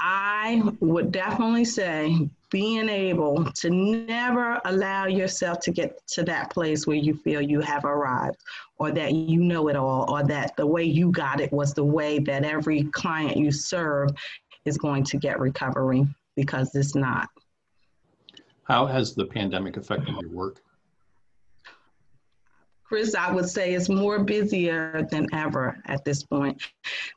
I 0.00 0.62
would 0.80 1.12
definitely 1.12 1.64
say 1.64 2.28
being 2.50 2.88
able 2.88 3.44
to 3.52 3.70
never 3.70 4.60
allow 4.64 5.06
yourself 5.06 5.60
to 5.60 5.70
get 5.70 6.04
to 6.08 6.22
that 6.24 6.50
place 6.50 6.86
where 6.86 6.96
you 6.96 7.14
feel 7.14 7.40
you 7.40 7.60
have 7.60 7.84
arrived 7.84 8.38
or 8.78 8.90
that 8.90 9.12
you 9.12 9.40
know 9.40 9.68
it 9.68 9.76
all 9.76 10.10
or 10.10 10.24
that 10.24 10.56
the 10.56 10.66
way 10.66 10.82
you 10.82 11.12
got 11.12 11.40
it 11.40 11.52
was 11.52 11.74
the 11.74 11.84
way 11.84 12.18
that 12.18 12.44
every 12.44 12.84
client 12.84 13.36
you 13.36 13.52
serve 13.52 14.10
is 14.64 14.78
going 14.78 15.04
to 15.04 15.16
get 15.16 15.38
recovery 15.38 16.06
because 16.34 16.74
it's 16.74 16.94
not. 16.94 17.28
How 18.64 18.86
has 18.86 19.14
the 19.14 19.26
pandemic 19.26 19.76
affected 19.76 20.14
your 20.20 20.30
work? 20.30 20.62
Chris, 22.90 23.14
I 23.14 23.30
would 23.30 23.48
say 23.48 23.74
is 23.74 23.88
more 23.88 24.24
busier 24.24 25.06
than 25.12 25.28
ever 25.32 25.80
at 25.86 26.04
this 26.04 26.24
point. 26.24 26.60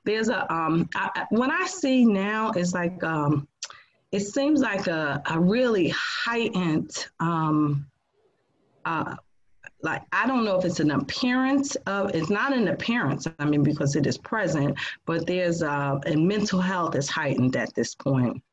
There's 0.05 0.29
a 0.29 0.53
um, 0.53 0.87
I, 0.93 1.25
what 1.31 1.49
I 1.49 1.65
see 1.65 2.05
now 2.05 2.51
is 2.51 2.75
like 2.75 3.03
um, 3.03 3.47
it 4.11 4.19
seems 4.19 4.61
like 4.61 4.85
a, 4.85 5.19
a 5.31 5.39
really 5.39 5.91
heightened 5.97 6.91
um, 7.19 7.87
uh, 8.85 9.15
like 9.81 10.03
I 10.11 10.27
don't 10.27 10.45
know 10.45 10.59
if 10.59 10.63
it's 10.63 10.79
an 10.79 10.91
appearance 10.91 11.73
of 11.87 12.11
it's 12.13 12.29
not 12.29 12.53
an 12.53 12.67
appearance. 12.67 13.25
I 13.39 13.45
mean 13.45 13.63
because 13.63 13.95
it 13.95 14.05
is 14.05 14.19
present, 14.19 14.77
but 15.07 15.25
there's 15.25 15.63
uh, 15.63 15.99
and 16.05 16.27
mental 16.27 16.61
health 16.61 16.93
is 16.93 17.09
heightened 17.09 17.55
at 17.55 17.73
this 17.73 17.95
point. 17.95 18.43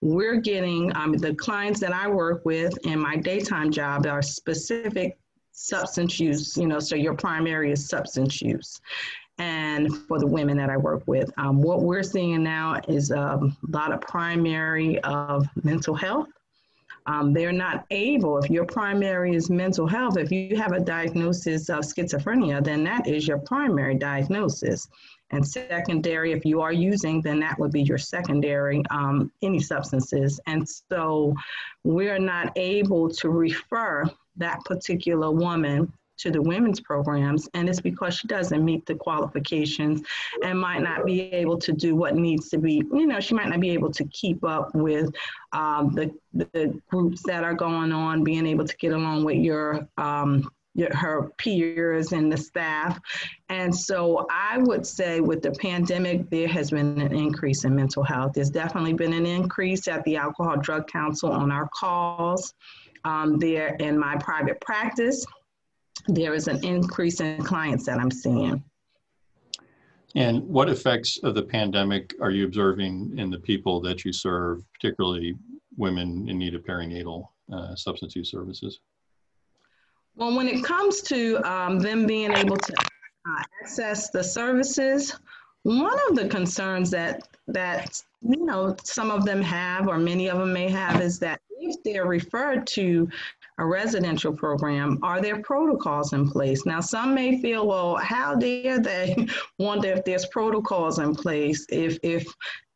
We're 0.00 0.36
getting 0.36 0.94
um, 0.96 1.14
the 1.14 1.34
clients 1.34 1.80
that 1.80 1.92
I 1.92 2.06
work 2.06 2.44
with 2.44 2.78
in 2.86 3.00
my 3.00 3.16
daytime 3.16 3.72
job 3.72 4.06
are 4.06 4.22
specific 4.22 5.18
substance 5.58 6.20
use, 6.20 6.56
you 6.56 6.66
know, 6.66 6.78
so 6.78 6.94
your 6.94 7.14
primary 7.14 7.72
is 7.72 7.88
substance 7.88 8.40
use. 8.40 8.80
And 9.38 9.96
for 10.06 10.18
the 10.18 10.26
women 10.26 10.56
that 10.56 10.70
I 10.70 10.76
work 10.76 11.02
with, 11.06 11.30
um, 11.36 11.60
what 11.60 11.82
we're 11.82 12.02
seeing 12.02 12.42
now 12.42 12.80
is 12.88 13.10
a 13.10 13.40
lot 13.68 13.92
of 13.92 14.00
primary 14.00 14.98
of 15.00 15.46
mental 15.62 15.94
health. 15.94 16.28
Um, 17.06 17.32
they're 17.32 17.52
not 17.52 17.86
able, 17.90 18.38
if 18.38 18.50
your 18.50 18.66
primary 18.66 19.34
is 19.34 19.48
mental 19.48 19.86
health, 19.86 20.18
if 20.18 20.30
you 20.30 20.56
have 20.56 20.72
a 20.72 20.80
diagnosis 20.80 21.70
of 21.70 21.80
schizophrenia, 21.80 22.62
then 22.62 22.84
that 22.84 23.06
is 23.06 23.26
your 23.26 23.38
primary 23.38 23.94
diagnosis. 23.94 24.88
And 25.30 25.46
secondary, 25.46 26.32
if 26.32 26.44
you 26.44 26.60
are 26.60 26.72
using, 26.72 27.22
then 27.22 27.40
that 27.40 27.58
would 27.58 27.72
be 27.72 27.82
your 27.82 27.98
secondary, 27.98 28.82
um, 28.90 29.32
any 29.42 29.60
substances. 29.60 30.38
And 30.46 30.68
so 30.68 31.34
we're 31.82 32.18
not 32.18 32.52
able 32.56 33.08
to 33.10 33.30
refer 33.30 34.04
that 34.38 34.64
particular 34.64 35.30
woman 35.30 35.92
to 36.18 36.30
the 36.30 36.42
women's 36.42 36.80
programs 36.80 37.48
and 37.54 37.68
it's 37.68 37.80
because 37.80 38.14
she 38.14 38.26
doesn't 38.26 38.64
meet 38.64 38.84
the 38.86 38.94
qualifications 38.94 40.02
and 40.42 40.60
might 40.60 40.82
not 40.82 41.06
be 41.06 41.22
able 41.32 41.56
to 41.56 41.72
do 41.72 41.94
what 41.94 42.16
needs 42.16 42.48
to 42.48 42.58
be 42.58 42.82
you 42.92 43.06
know 43.06 43.20
she 43.20 43.34
might 43.34 43.48
not 43.48 43.60
be 43.60 43.70
able 43.70 43.90
to 43.90 44.04
keep 44.06 44.44
up 44.44 44.74
with 44.74 45.14
um, 45.52 45.92
the, 45.94 46.12
the 46.34 46.78
groups 46.90 47.22
that 47.22 47.44
are 47.44 47.54
going 47.54 47.92
on 47.92 48.24
being 48.24 48.46
able 48.46 48.64
to 48.64 48.76
get 48.78 48.92
along 48.92 49.24
with 49.24 49.36
your 49.36 49.88
um, 49.96 50.48
her 50.92 51.30
peers 51.38 52.12
and 52.12 52.30
the 52.30 52.36
staff. 52.36 53.00
And 53.48 53.74
so 53.74 54.26
I 54.30 54.58
would 54.58 54.86
say 54.86 55.20
with 55.20 55.42
the 55.42 55.50
pandemic, 55.52 56.30
there 56.30 56.48
has 56.48 56.70
been 56.70 57.00
an 57.00 57.12
increase 57.12 57.64
in 57.64 57.74
mental 57.74 58.02
health. 58.02 58.32
There's 58.34 58.50
definitely 58.50 58.92
been 58.92 59.12
an 59.12 59.26
increase 59.26 59.88
at 59.88 60.04
the 60.04 60.16
Alcohol 60.16 60.56
Drug 60.58 60.86
Council 60.86 61.32
on 61.32 61.50
our 61.50 61.68
calls 61.74 62.54
um, 63.04 63.38
there 63.38 63.74
in 63.76 63.98
my 63.98 64.16
private 64.16 64.60
practice, 64.60 65.24
there 66.06 66.34
is 66.34 66.48
an 66.48 66.64
increase 66.64 67.20
in 67.20 67.42
clients 67.42 67.86
that 67.86 67.98
I'm 67.98 68.10
seeing. 68.10 68.62
And 70.14 70.42
what 70.48 70.68
effects 70.68 71.18
of 71.22 71.34
the 71.34 71.42
pandemic 71.42 72.14
are 72.20 72.30
you 72.30 72.44
observing 72.44 73.18
in 73.18 73.30
the 73.30 73.38
people 73.38 73.80
that 73.82 74.04
you 74.04 74.12
serve, 74.12 74.62
particularly 74.72 75.36
women 75.76 76.28
in 76.28 76.38
need 76.38 76.54
of 76.54 76.64
perinatal 76.64 77.28
uh, 77.52 77.74
substance 77.74 78.16
use 78.16 78.30
services? 78.30 78.80
Well, 80.16 80.34
when 80.34 80.48
it 80.48 80.64
comes 80.64 81.02
to 81.02 81.36
um, 81.48 81.78
them 81.78 82.06
being 82.06 82.32
able 82.32 82.56
to 82.56 82.74
uh, 82.80 83.42
access 83.62 84.10
the 84.10 84.24
services, 84.24 85.14
one 85.62 85.98
of 86.08 86.16
the 86.16 86.26
concerns 86.28 86.90
that 86.90 87.28
that 87.48 88.02
you 88.22 88.44
know 88.44 88.76
some 88.84 89.10
of 89.10 89.24
them 89.24 89.42
have, 89.42 89.88
or 89.88 89.98
many 89.98 90.28
of 90.28 90.38
them 90.38 90.52
may 90.52 90.68
have, 90.68 91.00
is 91.00 91.18
that 91.20 91.40
if 91.60 91.82
they're 91.82 92.06
referred 92.06 92.66
to 92.68 93.08
a 93.58 93.64
residential 93.66 94.32
program, 94.32 94.98
are 95.02 95.20
there 95.20 95.42
protocols 95.42 96.12
in 96.12 96.30
place? 96.30 96.64
Now, 96.64 96.80
some 96.80 97.14
may 97.14 97.40
feel, 97.40 97.66
well, 97.66 97.96
how 97.96 98.36
dare 98.36 98.78
they 98.78 99.26
wonder 99.58 99.88
if 99.88 100.04
there's 100.04 100.26
protocols 100.26 100.98
in 100.98 101.14
place 101.14 101.66
if 101.68 101.98
if 102.02 102.26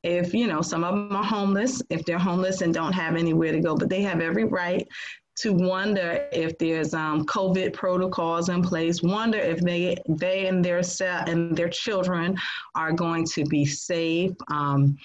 if 0.02 0.34
you 0.34 0.48
know 0.48 0.60
some 0.60 0.82
of 0.82 0.94
them 0.94 1.14
are 1.14 1.22
homeless 1.22 1.80
if 1.88 2.04
they're 2.04 2.18
homeless 2.18 2.60
and 2.60 2.74
don't 2.74 2.92
have 2.92 3.14
anywhere 3.14 3.52
to 3.52 3.60
go 3.60 3.76
but 3.76 3.88
they 3.88 4.02
have 4.02 4.20
every 4.20 4.44
right 4.44 4.88
to 5.34 5.52
wonder 5.52 6.28
if 6.32 6.56
there's 6.58 6.94
um, 6.94 7.24
covid 7.26 7.72
protocols 7.72 8.48
in 8.48 8.62
place 8.62 9.02
wonder 9.02 9.38
if 9.38 9.60
they 9.60 9.96
they 10.08 10.46
and 10.46 10.64
their 10.64 10.82
set 10.82 11.28
and 11.28 11.56
their 11.56 11.68
children 11.68 12.36
are 12.74 12.92
going 12.92 13.24
to 13.24 13.44
be 13.44 13.64
safe 13.64 14.32
um, 14.48 14.96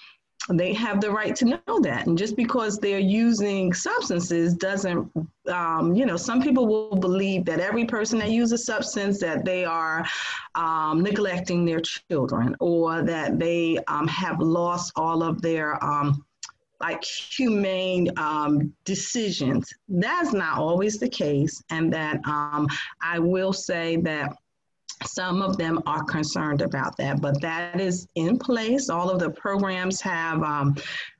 they 0.49 0.73
have 0.73 1.01
the 1.01 1.11
right 1.11 1.35
to 1.35 1.45
know 1.45 1.79
that. 1.81 2.07
And 2.07 2.17
just 2.17 2.35
because 2.35 2.77
they're 2.77 2.99
using 2.99 3.73
substances 3.73 4.53
doesn't, 4.53 5.11
um, 5.47 5.93
you 5.93 6.05
know, 6.05 6.15
some 6.15 6.41
people 6.41 6.67
will 6.67 6.95
believe 6.95 7.43
that 7.45 7.59
every 7.59 7.85
person 7.85 8.17
that 8.19 8.29
uses 8.29 8.65
substance 8.65 9.19
that 9.19 9.43
they 9.43 9.65
are 9.65 10.05
um, 10.55 11.03
neglecting 11.03 11.65
their 11.65 11.81
children 11.81 12.55
or 12.59 13.03
that 13.03 13.39
they 13.39 13.77
um, 13.87 14.07
have 14.07 14.39
lost 14.39 14.93
all 14.95 15.21
of 15.21 15.41
their 15.41 15.83
um, 15.83 16.25
like 16.79 17.03
humane 17.03 18.09
um, 18.17 18.73
decisions. 18.85 19.73
That's 19.87 20.33
not 20.33 20.57
always 20.59 20.99
the 20.99 21.09
case. 21.09 21.61
And 21.69 21.91
that 21.93 22.19
um, 22.25 22.67
I 23.01 23.19
will 23.19 23.53
say 23.53 23.97
that 23.97 24.35
some 25.05 25.41
of 25.41 25.57
them 25.57 25.81
are 25.85 26.03
concerned 26.03 26.61
about 26.61 26.97
that, 26.97 27.21
but 27.21 27.39
that 27.41 27.79
is 27.79 28.07
in 28.15 28.37
place. 28.37 28.89
All 28.89 29.09
of 29.09 29.19
the 29.19 29.29
programs 29.29 30.01
have 30.01 30.41
um, 30.41 30.75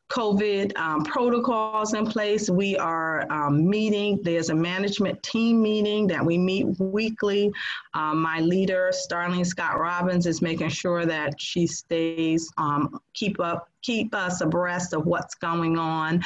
COVID 0.10 0.78
um, 0.78 1.04
protocols 1.04 1.94
in 1.94 2.06
place. 2.06 2.50
We 2.50 2.78
are 2.78 3.30
um, 3.32 3.68
meeting, 3.70 4.20
there's 4.24 4.50
a 4.50 4.56
management 4.56 5.22
team 5.22 5.62
meeting 5.62 6.08
that 6.08 6.26
we 6.26 6.38
meet 6.38 6.66
weekly. 6.80 7.52
Um, 7.94 8.22
my 8.22 8.40
leader, 8.40 8.92
Starleen 8.94 9.46
Scott 9.46 9.80
Robbins, 9.80 10.26
is 10.26 10.42
making 10.42 10.70
sure 10.70 11.06
that 11.06 11.40
she 11.40 11.68
stays, 11.68 12.50
um, 12.58 13.00
keep 13.14 13.40
up, 13.40 13.70
keep 13.82 14.16
us 14.16 14.42
abreast 14.42 14.94
of 14.94 15.06
what's 15.06 15.36
going 15.36 15.78
on. 15.78 16.24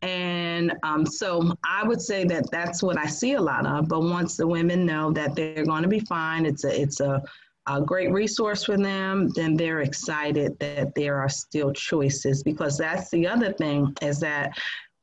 And 0.00 0.74
um, 0.82 1.06
so 1.06 1.56
I 1.64 1.86
would 1.86 2.00
say 2.00 2.24
that 2.24 2.50
that's 2.50 2.82
what 2.82 2.98
I 2.98 3.06
see 3.06 3.34
a 3.34 3.40
lot 3.40 3.66
of. 3.66 3.88
But 3.88 4.02
once 4.02 4.36
the 4.36 4.46
women 4.46 4.84
know 4.84 5.10
that 5.12 5.34
they're 5.34 5.64
going 5.64 5.82
to 5.82 5.88
be 5.88 6.00
fine, 6.00 6.44
it's 6.44 6.64
a 6.64 6.80
it's 6.80 7.00
a 7.00 7.22
a 7.66 7.80
great 7.80 8.12
resource 8.12 8.64
for 8.64 8.76
them, 8.76 9.28
then 9.30 9.56
they're 9.56 9.80
excited 9.80 10.58
that 10.58 10.94
there 10.94 11.16
are 11.16 11.28
still 11.28 11.72
choices 11.72 12.42
because 12.42 12.76
that's 12.76 13.10
the 13.10 13.26
other 13.26 13.52
thing 13.52 13.94
is 14.02 14.20
that 14.20 14.56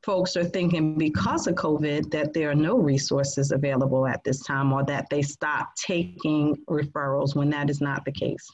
folks 0.04 0.36
are 0.36 0.44
thinking 0.44 0.96
because 0.96 1.46
of 1.46 1.54
COVID 1.54 2.10
that 2.10 2.32
there 2.32 2.50
are 2.50 2.54
no 2.54 2.76
resources 2.76 3.52
available 3.52 4.06
at 4.06 4.22
this 4.24 4.40
time 4.40 4.72
or 4.72 4.84
that 4.84 5.06
they 5.10 5.22
stop 5.22 5.74
taking 5.76 6.56
referrals 6.68 7.34
when 7.34 7.50
that 7.50 7.70
is 7.70 7.80
not 7.80 8.04
the 8.04 8.12
case. 8.12 8.48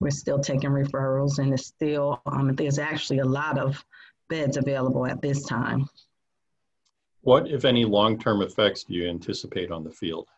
We're 0.00 0.10
still 0.10 0.38
taking 0.38 0.70
referrals 0.70 1.38
and 1.38 1.52
it's 1.52 1.66
still, 1.66 2.22
um, 2.26 2.54
there's 2.54 2.78
actually 2.78 3.18
a 3.18 3.24
lot 3.24 3.58
of 3.58 3.84
beds 4.28 4.56
available 4.56 5.06
at 5.06 5.20
this 5.20 5.44
time. 5.44 5.88
What, 7.22 7.48
if 7.48 7.64
any, 7.64 7.84
long-term 7.84 8.42
effects 8.42 8.84
do 8.84 8.94
you 8.94 9.08
anticipate 9.08 9.70
on 9.70 9.84
the 9.84 9.90
field? 9.90 10.28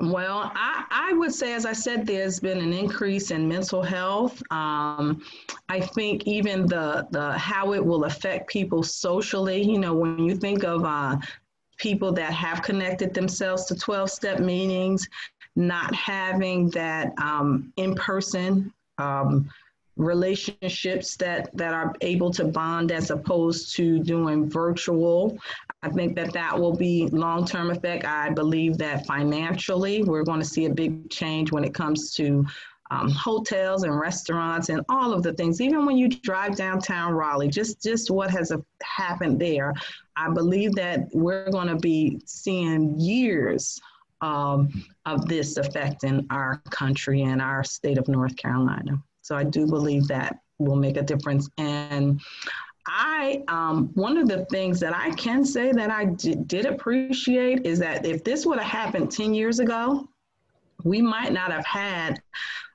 Well, 0.00 0.52
I, 0.54 0.84
I 0.90 1.12
would 1.14 1.34
say, 1.34 1.54
as 1.54 1.66
I 1.66 1.72
said, 1.72 2.06
there's 2.06 2.38
been 2.38 2.58
an 2.58 2.72
increase 2.72 3.32
in 3.32 3.48
mental 3.48 3.82
health. 3.82 4.40
Um, 4.52 5.22
I 5.68 5.80
think 5.80 6.24
even 6.24 6.66
the 6.66 7.08
the 7.10 7.32
how 7.32 7.72
it 7.72 7.84
will 7.84 8.04
affect 8.04 8.48
people 8.48 8.84
socially. 8.84 9.60
You 9.60 9.78
know, 9.78 9.94
when 9.94 10.24
you 10.24 10.36
think 10.36 10.62
of 10.62 10.84
uh, 10.84 11.16
people 11.78 12.12
that 12.12 12.32
have 12.32 12.62
connected 12.62 13.12
themselves 13.12 13.64
to 13.66 13.74
12 13.74 14.08
step 14.10 14.38
meetings, 14.38 15.08
not 15.56 15.92
having 15.94 16.70
that 16.70 17.12
um, 17.18 17.72
in 17.76 17.96
person. 17.96 18.72
Um, 18.98 19.50
relationships 19.98 21.16
that 21.16 21.50
that 21.54 21.74
are 21.74 21.94
able 22.00 22.30
to 22.30 22.44
bond 22.44 22.92
as 22.92 23.10
opposed 23.10 23.74
to 23.76 23.98
doing 23.98 24.48
virtual. 24.48 25.36
I 25.82 25.90
think 25.90 26.14
that 26.16 26.32
that 26.32 26.58
will 26.58 26.74
be 26.74 27.08
long-term 27.08 27.70
effect. 27.70 28.04
I 28.04 28.30
believe 28.30 28.78
that 28.78 29.06
financially 29.06 30.02
we're 30.04 30.24
going 30.24 30.40
to 30.40 30.46
see 30.46 30.64
a 30.66 30.70
big 30.70 31.10
change 31.10 31.52
when 31.52 31.64
it 31.64 31.74
comes 31.74 32.12
to 32.14 32.46
um, 32.90 33.10
hotels 33.10 33.82
and 33.82 33.98
restaurants 33.98 34.70
and 34.70 34.82
all 34.88 35.12
of 35.12 35.22
the 35.22 35.34
things. 35.34 35.60
Even 35.60 35.84
when 35.84 35.98
you 35.98 36.08
drive 36.08 36.56
downtown 36.56 37.12
raleigh 37.12 37.48
just 37.48 37.82
just 37.82 38.10
what 38.10 38.30
has 38.30 38.52
happened 38.82 39.40
there. 39.40 39.74
I 40.16 40.30
believe 40.30 40.74
that 40.76 41.08
we're 41.12 41.50
going 41.50 41.68
to 41.68 41.76
be 41.76 42.20
seeing 42.24 42.98
years 42.98 43.80
um, 44.20 44.84
of 45.06 45.26
this 45.28 45.56
affecting 45.56 46.26
our 46.30 46.62
country 46.70 47.22
and 47.22 47.40
our 47.42 47.62
state 47.62 47.98
of 47.98 48.08
north 48.08 48.36
carolina 48.36 49.00
so 49.28 49.36
I 49.36 49.44
do 49.44 49.66
believe 49.66 50.08
that 50.08 50.40
will 50.58 50.74
make 50.74 50.96
a 50.96 51.02
difference. 51.02 51.50
And 51.58 52.18
I, 52.86 53.44
um, 53.48 53.90
one 53.92 54.16
of 54.16 54.26
the 54.26 54.46
things 54.46 54.80
that 54.80 54.96
I 54.96 55.10
can 55.10 55.44
say 55.44 55.70
that 55.70 55.90
I 55.90 56.06
did, 56.06 56.64
appreciate 56.64 57.66
is 57.66 57.78
that 57.80 58.06
if 58.06 58.24
this 58.24 58.46
would 58.46 58.58
have 58.58 58.70
happened 58.70 59.12
10 59.12 59.34
years 59.34 59.58
ago, 59.58 60.08
we 60.82 61.02
might 61.02 61.34
not 61.34 61.52
have 61.52 61.66
had 61.66 62.22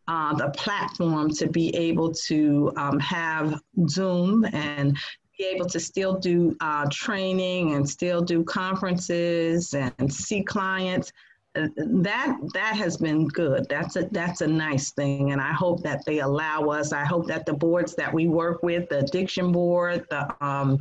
uh, 0.07 0.35
the 0.35 0.49
platform 0.49 1.31
to 1.31 1.47
be 1.47 1.75
able 1.75 2.13
to 2.27 2.71
um, 2.77 2.99
have 2.99 3.59
Zoom 3.89 4.45
and 4.53 4.95
be 5.39 5.45
able 5.45 5.65
to 5.65 5.79
still 5.79 6.19
do 6.19 6.55
uh, 6.61 6.85
training 6.91 7.73
and 7.73 7.89
still 7.89 8.21
do 8.21 8.43
conferences 8.43 9.73
and 9.73 10.13
see 10.13 10.43
clients 10.43 11.11
that 11.55 12.37
that 12.53 12.75
has 12.75 12.97
been 12.97 13.27
good. 13.27 13.67
That's 13.69 13.95
a 13.95 14.07
that's 14.11 14.41
a 14.41 14.47
nice 14.47 14.91
thing, 14.91 15.31
and 15.31 15.41
I 15.41 15.53
hope 15.53 15.83
that 15.83 16.03
they 16.05 16.19
allow 16.19 16.69
us. 16.69 16.93
I 16.93 17.05
hope 17.05 17.27
that 17.27 17.45
the 17.45 17.53
boards 17.53 17.95
that 17.95 18.13
we 18.13 18.27
work 18.27 18.63
with, 18.63 18.89
the 18.89 18.99
addiction 18.99 19.51
board, 19.51 20.05
the 20.09 20.45
um, 20.45 20.79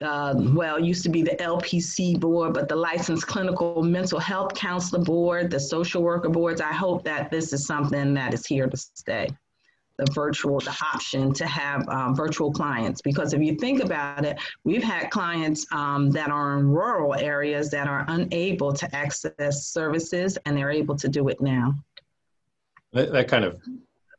uh, 0.00 0.34
well, 0.36 0.78
used 0.78 1.02
to 1.04 1.08
be 1.08 1.22
the 1.22 1.36
LPC 1.36 2.20
board, 2.20 2.54
but 2.54 2.68
the 2.68 2.76
licensed 2.76 3.26
clinical 3.26 3.82
mental 3.82 4.20
health 4.20 4.54
counselor 4.54 5.02
board, 5.02 5.50
the 5.50 5.58
social 5.58 6.02
worker 6.02 6.28
boards. 6.28 6.60
I 6.60 6.72
hope 6.72 7.04
that 7.04 7.30
this 7.30 7.52
is 7.52 7.66
something 7.66 8.14
that 8.14 8.34
is 8.34 8.46
here 8.46 8.68
to 8.68 8.76
stay 8.76 9.28
the 9.98 10.06
virtual, 10.12 10.60
the 10.60 10.76
option 10.94 11.32
to 11.32 11.46
have 11.46 11.88
um, 11.88 12.14
virtual 12.14 12.52
clients. 12.52 13.00
Because 13.00 13.32
if 13.32 13.40
you 13.40 13.54
think 13.54 13.82
about 13.82 14.24
it, 14.24 14.38
we've 14.64 14.82
had 14.82 15.10
clients 15.10 15.66
um, 15.72 16.10
that 16.10 16.30
are 16.30 16.58
in 16.58 16.68
rural 16.68 17.14
areas 17.14 17.70
that 17.70 17.88
are 17.88 18.04
unable 18.08 18.72
to 18.72 18.94
access 18.94 19.66
services 19.66 20.38
and 20.44 20.56
they're 20.56 20.70
able 20.70 20.96
to 20.96 21.08
do 21.08 21.28
it 21.28 21.40
now. 21.40 21.74
That, 22.92 23.12
that 23.12 23.28
kind 23.28 23.44
of 23.44 23.60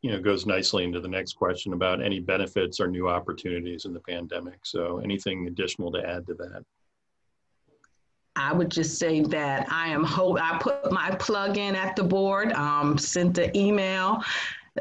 you 0.02 0.12
know 0.12 0.20
goes 0.20 0.46
nicely 0.46 0.84
into 0.84 1.00
the 1.00 1.08
next 1.08 1.34
question 1.34 1.72
about 1.72 2.02
any 2.02 2.20
benefits 2.20 2.80
or 2.80 2.86
new 2.86 3.08
opportunities 3.08 3.84
in 3.84 3.92
the 3.92 4.00
pandemic. 4.00 4.60
So 4.62 4.98
anything 4.98 5.46
additional 5.46 5.90
to 5.92 5.98
add 5.98 6.26
to 6.28 6.34
that? 6.34 6.64
I 8.36 8.52
would 8.52 8.70
just 8.70 8.98
say 8.98 9.20
that 9.20 9.66
I 9.70 9.88
am 9.88 10.04
hope 10.04 10.40
I 10.40 10.58
put 10.58 10.92
my 10.92 11.10
plug 11.16 11.58
in 11.58 11.74
at 11.74 11.96
the 11.96 12.04
board, 12.04 12.52
um, 12.52 12.96
sent 12.96 13.34
the 13.34 13.56
email 13.58 14.22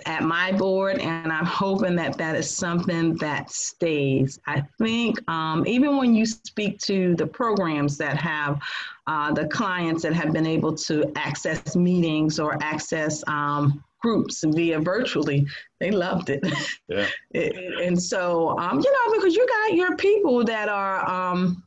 at 0.05 0.23
my 0.23 0.51
board, 0.51 0.99
and 0.99 1.31
I'm 1.31 1.45
hoping 1.45 1.95
that 1.95 2.17
that 2.17 2.35
is 2.35 2.49
something 2.49 3.15
that 3.17 3.51
stays. 3.51 4.39
I 4.47 4.61
think 4.77 5.19
um, 5.29 5.65
even 5.65 5.97
when 5.97 6.13
you 6.13 6.25
speak 6.25 6.79
to 6.81 7.15
the 7.15 7.27
programs 7.27 7.97
that 7.97 8.17
have 8.17 8.59
uh, 9.07 9.31
the 9.31 9.47
clients 9.47 10.03
that 10.03 10.13
have 10.13 10.33
been 10.33 10.47
able 10.47 10.75
to 10.75 11.11
access 11.15 11.75
meetings 11.75 12.39
or 12.39 12.61
access 12.61 13.23
um, 13.27 13.83
groups 14.01 14.43
via 14.47 14.79
virtually, 14.79 15.45
they 15.79 15.91
loved 15.91 16.29
it. 16.29 16.43
Yeah. 16.87 17.07
and 17.33 18.01
so, 18.01 18.57
um, 18.59 18.79
you 18.79 18.91
know, 18.91 19.15
because 19.15 19.35
you 19.35 19.47
got 19.47 19.73
your 19.73 19.95
people 19.95 20.43
that 20.43 20.69
are 20.69 21.07
um, 21.09 21.63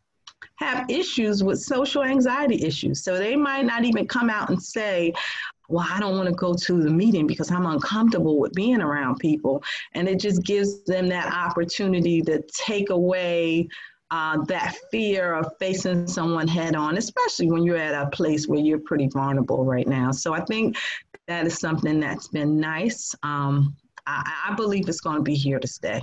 have 0.57 0.89
issues 0.91 1.43
with 1.43 1.61
social 1.61 2.03
anxiety 2.03 2.63
issues. 2.63 3.03
So 3.03 3.17
they 3.17 3.35
might 3.35 3.65
not 3.65 3.85
even 3.85 4.07
come 4.07 4.29
out 4.29 4.51
and 4.51 4.63
say, 4.63 5.13
well, 5.71 5.87
I 5.89 6.01
don't 6.01 6.17
want 6.17 6.29
to 6.29 6.35
go 6.35 6.53
to 6.53 6.83
the 6.83 6.91
meeting 6.91 7.27
because 7.27 7.51
I'm 7.51 7.67
uncomfortable 7.67 8.39
with 8.39 8.53
being 8.53 8.83
around 8.83 9.19
people. 9.19 9.63
And 9.95 10.09
it 10.09 10.19
just 10.19 10.43
gives 10.43 10.83
them 10.85 11.09
that 11.09 11.33
opportunity 11.33 12.21
to 12.23 12.43
take 12.53 12.91
away 12.91 13.69
uh, 14.11 14.43
that 14.47 14.77
fear 14.91 15.35
of 15.35 15.53
facing 15.61 16.09
someone 16.09 16.49
head 16.49 16.75
on, 16.75 16.99
especially 16.99 17.51
when 17.51 17.63
you're 17.63 17.77
at 17.77 17.95
a 17.95 18.11
place 18.11 18.49
where 18.49 18.59
you're 18.59 18.81
pretty 18.81 19.07
vulnerable 19.07 19.65
right 19.65 19.87
now. 19.87 20.11
So 20.11 20.35
I 20.35 20.41
think 20.41 20.77
that 21.29 21.47
is 21.47 21.59
something 21.59 22.01
that's 22.01 22.27
been 22.27 22.59
nice. 22.59 23.15
Um, 23.23 23.77
I, 24.09 24.49
I 24.49 24.55
believe 24.55 24.89
it's 24.89 25.01
going 25.01 25.17
to 25.17 25.23
be 25.23 25.37
here 25.37 25.61
to 25.61 25.69
stay 25.69 26.03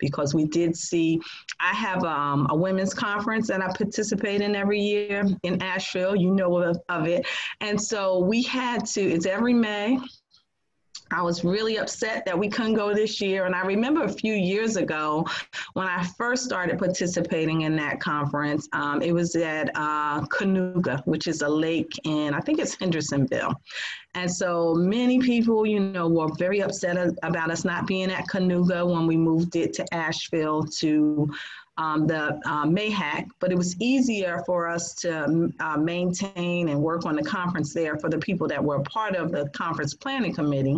because 0.00 0.34
we 0.34 0.46
did 0.46 0.76
see, 0.76 1.20
I 1.60 1.74
have 1.74 2.02
um, 2.04 2.46
a 2.50 2.56
women's 2.56 2.94
conference 2.94 3.46
that 3.48 3.62
I 3.62 3.68
participate 3.72 4.40
in 4.40 4.56
every 4.56 4.80
year 4.80 5.24
in 5.42 5.62
Asheville, 5.62 6.16
you 6.16 6.32
know 6.34 6.58
of, 6.58 6.78
of 6.88 7.06
it. 7.06 7.26
And 7.60 7.80
so 7.80 8.18
we 8.18 8.42
had 8.42 8.86
to, 8.86 9.00
it's 9.00 9.26
every 9.26 9.54
May. 9.54 9.98
I 11.12 11.22
was 11.22 11.44
really 11.44 11.78
upset 11.78 12.24
that 12.26 12.38
we 12.38 12.48
couldn't 12.48 12.74
go 12.74 12.94
this 12.94 13.20
year. 13.20 13.46
And 13.46 13.54
I 13.54 13.62
remember 13.62 14.04
a 14.04 14.12
few 14.12 14.34
years 14.34 14.76
ago 14.76 15.26
when 15.74 15.86
I 15.86 16.04
first 16.18 16.44
started 16.44 16.78
participating 16.78 17.62
in 17.62 17.76
that 17.76 18.00
conference, 18.00 18.68
um, 18.72 19.02
it 19.02 19.12
was 19.12 19.34
at 19.36 19.70
uh, 19.74 20.20
Kanuga, 20.26 21.04
which 21.06 21.26
is 21.26 21.42
a 21.42 21.48
lake 21.48 21.92
in, 22.04 22.34
I 22.34 22.40
think 22.40 22.58
it's 22.58 22.74
Hendersonville. 22.74 23.54
And 24.14 24.30
so 24.30 24.74
many 24.74 25.20
people, 25.20 25.64
you 25.64 25.78
know, 25.78 26.08
were 26.08 26.28
very 26.36 26.60
upset 26.60 26.96
about 27.22 27.50
us 27.50 27.64
not 27.64 27.86
being 27.86 28.10
at 28.10 28.26
Kanuga 28.26 28.84
when 28.84 29.06
we 29.06 29.16
moved 29.16 29.54
it 29.54 29.72
to 29.74 29.94
Asheville 29.94 30.64
to 30.64 31.30
um, 31.80 32.06
the 32.06 32.38
uh, 32.44 32.66
MAHEC, 32.66 33.26
but 33.38 33.50
it 33.50 33.56
was 33.56 33.74
easier 33.80 34.42
for 34.44 34.68
us 34.68 34.92
to 34.96 35.50
uh, 35.60 35.76
maintain 35.78 36.68
and 36.68 36.78
work 36.78 37.06
on 37.06 37.16
the 37.16 37.22
conference 37.22 37.72
there 37.72 37.96
for 37.96 38.10
the 38.10 38.18
people 38.18 38.46
that 38.48 38.62
were 38.62 38.80
part 38.82 39.16
of 39.16 39.32
the 39.32 39.48
conference 39.54 39.94
planning 39.94 40.34
committee. 40.34 40.76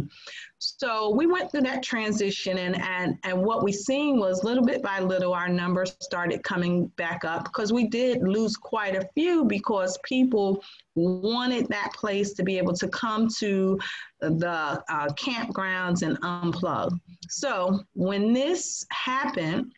So 0.58 1.10
we 1.10 1.26
went 1.26 1.50
through 1.50 1.62
that 1.62 1.82
transition 1.82 2.56
and, 2.58 2.80
and, 2.80 3.18
and 3.24 3.42
what 3.42 3.64
we 3.64 3.72
seen 3.72 4.20
was 4.20 4.44
little 4.44 4.64
bit 4.64 4.80
by 4.80 5.00
little, 5.00 5.34
our 5.34 5.48
numbers 5.48 5.96
started 5.98 6.44
coming 6.44 6.86
back 6.96 7.24
up 7.24 7.44
because 7.44 7.72
we 7.72 7.88
did 7.88 8.22
lose 8.22 8.56
quite 8.56 8.94
a 8.94 9.08
few 9.12 9.44
because 9.44 9.98
people 10.04 10.62
wanted 10.94 11.66
that 11.70 11.92
place 11.94 12.32
to 12.34 12.44
be 12.44 12.58
able 12.58 12.74
to 12.74 12.86
come 12.88 13.28
to 13.38 13.76
the 14.20 14.80
uh, 14.88 15.08
campgrounds 15.14 16.02
and 16.02 16.16
unplug. 16.20 16.96
So 17.28 17.80
when 17.94 18.32
this 18.32 18.86
happened, 18.92 19.72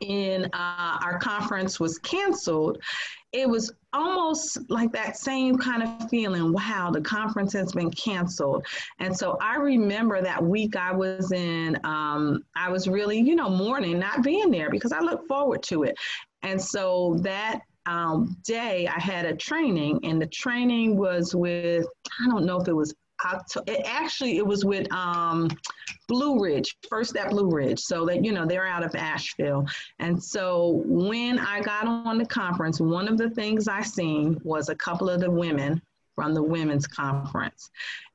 in 0.00 0.44
uh, 0.52 0.98
our 1.02 1.18
conference 1.18 1.80
was 1.80 1.98
canceled, 1.98 2.78
it 3.32 3.48
was 3.48 3.72
almost 3.92 4.58
like 4.70 4.92
that 4.92 5.16
same 5.16 5.56
kind 5.58 5.82
of 5.82 6.08
feeling 6.08 6.52
wow 6.52 6.90
the 6.90 7.00
conference 7.00 7.52
has 7.52 7.72
been 7.72 7.90
canceled. 7.90 8.66
And 8.98 9.16
so 9.16 9.36
i 9.40 9.56
remember 9.56 10.22
that 10.22 10.42
week 10.42 10.76
i 10.76 10.92
was 10.92 11.32
in 11.32 11.78
um, 11.84 12.44
i 12.54 12.68
was 12.68 12.88
really 12.88 13.18
you 13.18 13.34
know 13.34 13.48
mourning 13.48 13.98
not 13.98 14.22
being 14.22 14.50
there 14.50 14.70
because 14.70 14.92
i 14.92 15.00
look 15.00 15.26
forward 15.26 15.62
to 15.64 15.84
it. 15.84 15.96
And 16.42 16.60
so 16.60 17.16
that 17.22 17.60
um, 17.86 18.36
day 18.44 18.86
i 18.86 19.00
had 19.00 19.26
a 19.26 19.34
training 19.34 20.00
and 20.04 20.20
the 20.20 20.26
training 20.26 20.96
was 20.96 21.34
with 21.34 21.86
i 22.22 22.28
don't 22.28 22.44
know 22.44 22.60
if 22.60 22.68
it 22.68 22.74
was 22.74 22.94
October, 23.24 23.72
it 23.72 23.82
actually 23.84 24.36
it 24.36 24.46
was 24.46 24.64
with 24.64 24.90
um, 24.92 25.48
Blue 26.08 26.42
Ridge, 26.42 26.76
first 26.88 27.16
at 27.16 27.30
Blue 27.30 27.50
Ridge. 27.50 27.80
So 27.80 28.06
that 28.06 28.24
you 28.24 28.32
know 28.32 28.46
they're 28.46 28.66
out 28.66 28.84
of 28.84 28.94
Asheville. 28.94 29.66
And 29.98 30.22
so 30.22 30.82
when 30.86 31.38
I 31.38 31.60
got 31.60 31.86
on 31.86 32.18
the 32.18 32.26
conference, 32.26 32.80
one 32.80 33.08
of 33.08 33.18
the 33.18 33.30
things 33.30 33.68
I 33.68 33.82
seen 33.82 34.38
was 34.44 34.68
a 34.68 34.74
couple 34.74 35.08
of 35.08 35.20
the 35.20 35.30
women 35.30 35.80
from 36.14 36.34
the 36.34 36.42
women's 36.42 36.86
conference. 36.86 37.70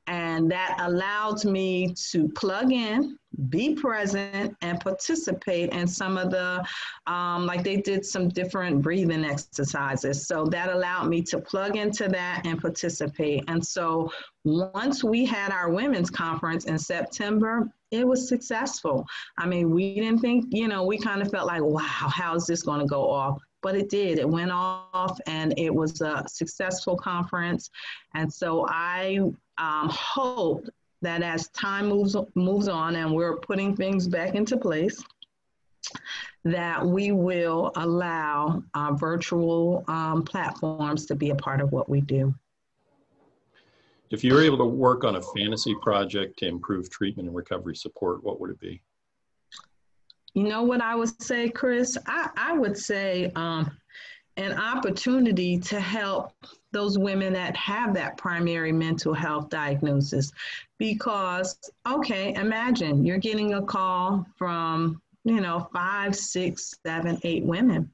And 0.08 0.50
that 0.50 0.76
allowed 0.80 1.44
me 1.44 1.94
to 2.10 2.28
plug 2.30 2.72
in, 2.72 3.16
be 3.48 3.74
present, 3.74 4.56
and 4.60 4.80
participate 4.80 5.72
in 5.72 5.86
some 5.86 6.16
of 6.16 6.30
the, 6.30 6.64
um, 7.06 7.46
like 7.46 7.64
they 7.64 7.76
did 7.76 8.04
some 8.04 8.28
different 8.28 8.82
breathing 8.82 9.24
exercises. 9.24 10.26
So 10.26 10.44
that 10.46 10.70
allowed 10.70 11.08
me 11.08 11.22
to 11.22 11.38
plug 11.38 11.76
into 11.76 12.08
that 12.08 12.46
and 12.46 12.60
participate. 12.60 13.44
And 13.48 13.64
so 13.64 14.12
once 14.44 15.02
we 15.04 15.24
had 15.24 15.52
our 15.52 15.70
women's 15.70 16.10
conference 16.10 16.64
in 16.64 16.78
September, 16.78 17.70
it 17.90 18.06
was 18.06 18.28
successful. 18.28 19.06
I 19.38 19.46
mean, 19.46 19.70
we 19.70 19.94
didn't 19.94 20.20
think, 20.20 20.46
you 20.50 20.68
know, 20.68 20.84
we 20.84 20.98
kind 20.98 21.22
of 21.22 21.30
felt 21.30 21.46
like, 21.46 21.62
wow, 21.62 21.82
how's 21.82 22.46
this 22.46 22.62
going 22.62 22.80
to 22.80 22.86
go 22.86 23.10
off? 23.10 23.38
But 23.62 23.76
it 23.76 23.88
did. 23.88 24.18
It 24.18 24.28
went 24.28 24.50
off 24.50 25.20
and 25.26 25.54
it 25.56 25.72
was 25.72 26.00
a 26.00 26.24
successful 26.26 26.96
conference. 26.96 27.70
And 28.14 28.32
so 28.32 28.66
I 28.68 29.18
um, 29.58 29.88
hope 29.88 30.64
that 31.02 31.22
as 31.22 31.48
time 31.48 31.88
moves, 31.88 32.16
moves 32.34 32.68
on 32.68 32.96
and 32.96 33.12
we're 33.12 33.36
putting 33.36 33.76
things 33.76 34.08
back 34.08 34.34
into 34.34 34.56
place, 34.56 35.02
that 36.44 36.84
we 36.84 37.12
will 37.12 37.72
allow 37.76 38.62
uh, 38.74 38.92
virtual 38.94 39.84
um, 39.88 40.22
platforms 40.22 41.06
to 41.06 41.14
be 41.14 41.30
a 41.30 41.34
part 41.34 41.60
of 41.60 41.72
what 41.72 41.88
we 41.88 42.00
do. 42.00 42.34
If 44.10 44.22
you 44.22 44.34
were 44.34 44.42
able 44.42 44.58
to 44.58 44.64
work 44.64 45.04
on 45.04 45.16
a 45.16 45.22
fantasy 45.22 45.74
project 45.80 46.38
to 46.40 46.46
improve 46.46 46.90
treatment 46.90 47.28
and 47.28 47.36
recovery 47.36 47.74
support, 47.74 48.22
what 48.22 48.40
would 48.40 48.50
it 48.50 48.60
be? 48.60 48.82
You 50.34 50.44
know 50.44 50.62
what 50.62 50.80
I 50.80 50.94
would 50.94 51.22
say, 51.22 51.48
Chris? 51.48 51.96
I, 52.06 52.28
I 52.36 52.52
would 52.52 52.76
say 52.76 53.30
um, 53.36 53.70
an 54.36 54.58
opportunity 54.58 55.58
to 55.58 55.78
help 55.80 56.32
those 56.72 56.98
women 56.98 57.32
that 57.34 57.54
have 57.56 57.92
that 57.94 58.16
primary 58.16 58.72
mental 58.72 59.12
health 59.12 59.50
diagnosis. 59.50 60.32
Because, 60.78 61.58
okay, 61.86 62.34
imagine 62.34 63.04
you're 63.04 63.18
getting 63.18 63.54
a 63.54 63.62
call 63.62 64.26
from, 64.36 65.00
you 65.24 65.40
know, 65.40 65.68
five, 65.72 66.16
six, 66.16 66.74
seven, 66.84 67.18
eight 67.24 67.44
women 67.44 67.90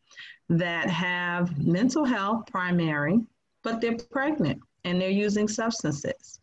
that 0.48 0.88
have 0.88 1.58
mental 1.58 2.04
health 2.04 2.46
primary, 2.50 3.20
but 3.62 3.80
they're 3.80 3.96
pregnant 4.10 4.60
and 4.84 5.00
they're 5.00 5.10
using 5.10 5.48
substances, 5.48 6.38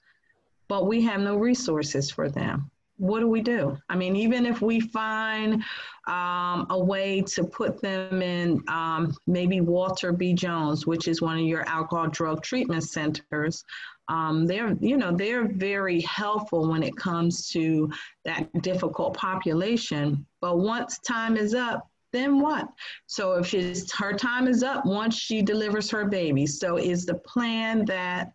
but 0.68 0.88
we 0.88 1.02
have 1.02 1.22
no 1.22 1.38
resources 1.38 2.12
for 2.12 2.30
them. 2.30 2.70
What 2.98 3.22
do 3.22 3.28
we 3.28 3.42
do? 3.42 3.78
I 3.90 3.96
mean, 3.96 4.16
even 4.16 4.46
if 4.46 4.62
we 4.62 4.80
find 4.80 5.64
um, 6.08 6.68
a 6.70 6.78
way 6.78 7.22
to 7.22 7.44
put 7.44 7.82
them 7.82 8.22
in 8.22 8.64
um, 8.68 9.16
maybe 9.26 9.62
Walter 9.62 10.12
B. 10.12 10.34
Jones, 10.34 10.86
which 10.86 11.08
is 11.08 11.22
one 11.22 11.38
of 11.38 11.46
your 11.46 11.68
alcohol 11.68 12.08
drug 12.08 12.44
treatment 12.44 12.84
centers, 12.84 13.64
um, 14.08 14.46
they're 14.46 14.76
you 14.80 14.98
know 14.98 15.12
they're 15.16 15.48
very 15.48 16.02
helpful 16.02 16.70
when 16.70 16.84
it 16.84 16.96
comes 16.96 17.50
to 17.50 17.90
that 18.24 18.48
difficult 18.62 19.16
population. 19.16 20.26
But 20.42 20.60
once 20.60 21.00
time 21.00 21.38
is 21.38 21.56
up, 21.56 21.90
then 22.14 22.40
what? 22.40 22.68
So 23.08 23.34
if 23.34 23.48
she's 23.48 23.92
her 23.94 24.14
time 24.14 24.48
is 24.48 24.62
up 24.62 24.86
once 24.86 25.16
she 25.16 25.42
delivers 25.42 25.90
her 25.90 26.06
baby. 26.06 26.46
So 26.46 26.78
is 26.78 27.06
the 27.06 27.16
plan 27.16 27.84
that 27.86 28.32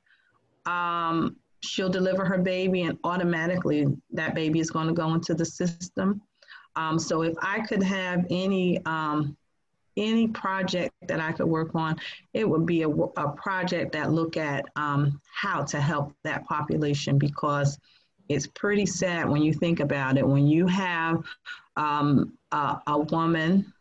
um, 0.66 1.36
she'll 1.60 1.88
deliver 1.88 2.24
her 2.24 2.38
baby 2.38 2.82
and 2.82 2.98
automatically 3.04 3.86
that 4.10 4.34
baby 4.34 4.58
is 4.58 4.70
going 4.70 4.88
to 4.88 4.92
go 4.92 5.14
into 5.14 5.34
the 5.34 5.44
system? 5.44 6.20
Um, 6.80 6.98
so 6.98 7.22
if 7.22 7.34
I 7.42 7.60
could 7.60 7.82
have 7.82 8.26
any 8.30 8.84
um, 8.86 9.36
any 9.96 10.28
project 10.28 10.94
that 11.08 11.20
I 11.20 11.32
could 11.32 11.46
work 11.46 11.74
on, 11.74 11.96
it 12.32 12.48
would 12.48 12.64
be 12.64 12.82
a, 12.82 12.88
a 12.88 13.32
project 13.32 13.92
that 13.92 14.12
look 14.12 14.36
at 14.38 14.64
um, 14.76 15.20
how 15.34 15.62
to 15.64 15.80
help 15.80 16.14
that 16.24 16.44
population 16.46 17.18
because 17.18 17.78
it's 18.30 18.46
pretty 18.46 18.86
sad 18.86 19.28
when 19.28 19.42
you 19.42 19.52
think 19.52 19.80
about 19.80 20.16
it. 20.16 20.26
When 20.26 20.46
you 20.46 20.66
have 20.68 21.22
um, 21.76 22.38
a, 22.52 22.78
a 22.86 22.98
woman 22.98 23.72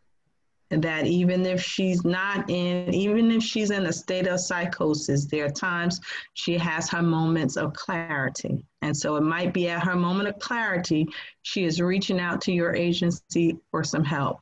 that 0.70 1.06
even 1.06 1.46
if 1.46 1.62
she's 1.62 2.04
not 2.04 2.50
in, 2.50 2.92
even 2.92 3.30
if 3.30 3.42
she's 3.42 3.70
in 3.70 3.86
a 3.86 3.92
state 3.92 4.26
of 4.26 4.40
psychosis, 4.40 5.24
there 5.24 5.46
are 5.46 5.50
times 5.50 6.00
she 6.34 6.58
has 6.58 6.90
her 6.90 7.02
moments 7.02 7.56
of 7.56 7.72
clarity. 7.72 8.64
And 8.82 8.96
so 8.96 9.16
it 9.16 9.22
might 9.22 9.52
be 9.52 9.68
at 9.68 9.84
her 9.84 9.94
moment 9.94 10.28
of 10.28 10.38
clarity, 10.38 11.06
she 11.42 11.64
is 11.64 11.80
reaching 11.80 12.18
out 12.18 12.40
to 12.42 12.52
your 12.52 12.74
agency 12.74 13.58
for 13.70 13.84
some 13.84 14.04
help. 14.04 14.40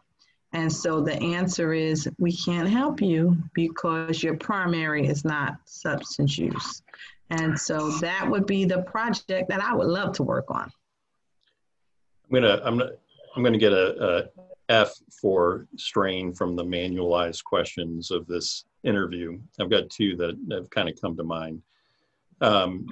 And 0.53 0.73
so 0.73 1.01
the 1.01 1.21
answer 1.21 1.75
is 1.75 2.09
we 2.19 2.35
can't 2.35 2.69
help 2.69 3.03
you 3.03 3.37
because 3.53 4.23
your 4.23 4.37
primary 4.37 5.07
is 5.07 5.25
not 5.25 5.59
substance 5.67 6.39
use. 6.39 6.83
And 7.31 7.59
so 7.59 7.91
that 7.99 8.29
would 8.29 8.47
be 8.47 8.65
the 8.65 8.83
project 8.83 9.49
that 9.51 9.61
I 9.61 9.75
would 9.75 9.89
love 9.89 10.15
to 10.15 10.23
work 10.23 10.47
on. 10.49 10.71
I'm 12.25 12.35
gonna 12.35 12.61
I'm 12.65 12.79
gonna 12.79 12.93
I'm 13.37 13.43
gonna 13.43 13.59
get 13.59 13.73
a, 13.73 14.29
a 14.29 14.43
F 14.71 14.95
for 15.21 15.67
strain 15.77 16.33
from 16.33 16.57
the 16.57 16.65
manualized 16.65 17.45
questions 17.45 18.11
of 18.11 18.27
this 18.27 18.65
interview. 18.85 19.39
I've 19.61 19.71
got 19.71 19.91
two 19.91 20.17
that 20.17 20.37
have 20.51 20.71
kind 20.71 20.89
of 20.89 21.01
come 21.01 21.17
to 21.17 21.25
mind. 21.25 21.63
Um, 22.41 22.87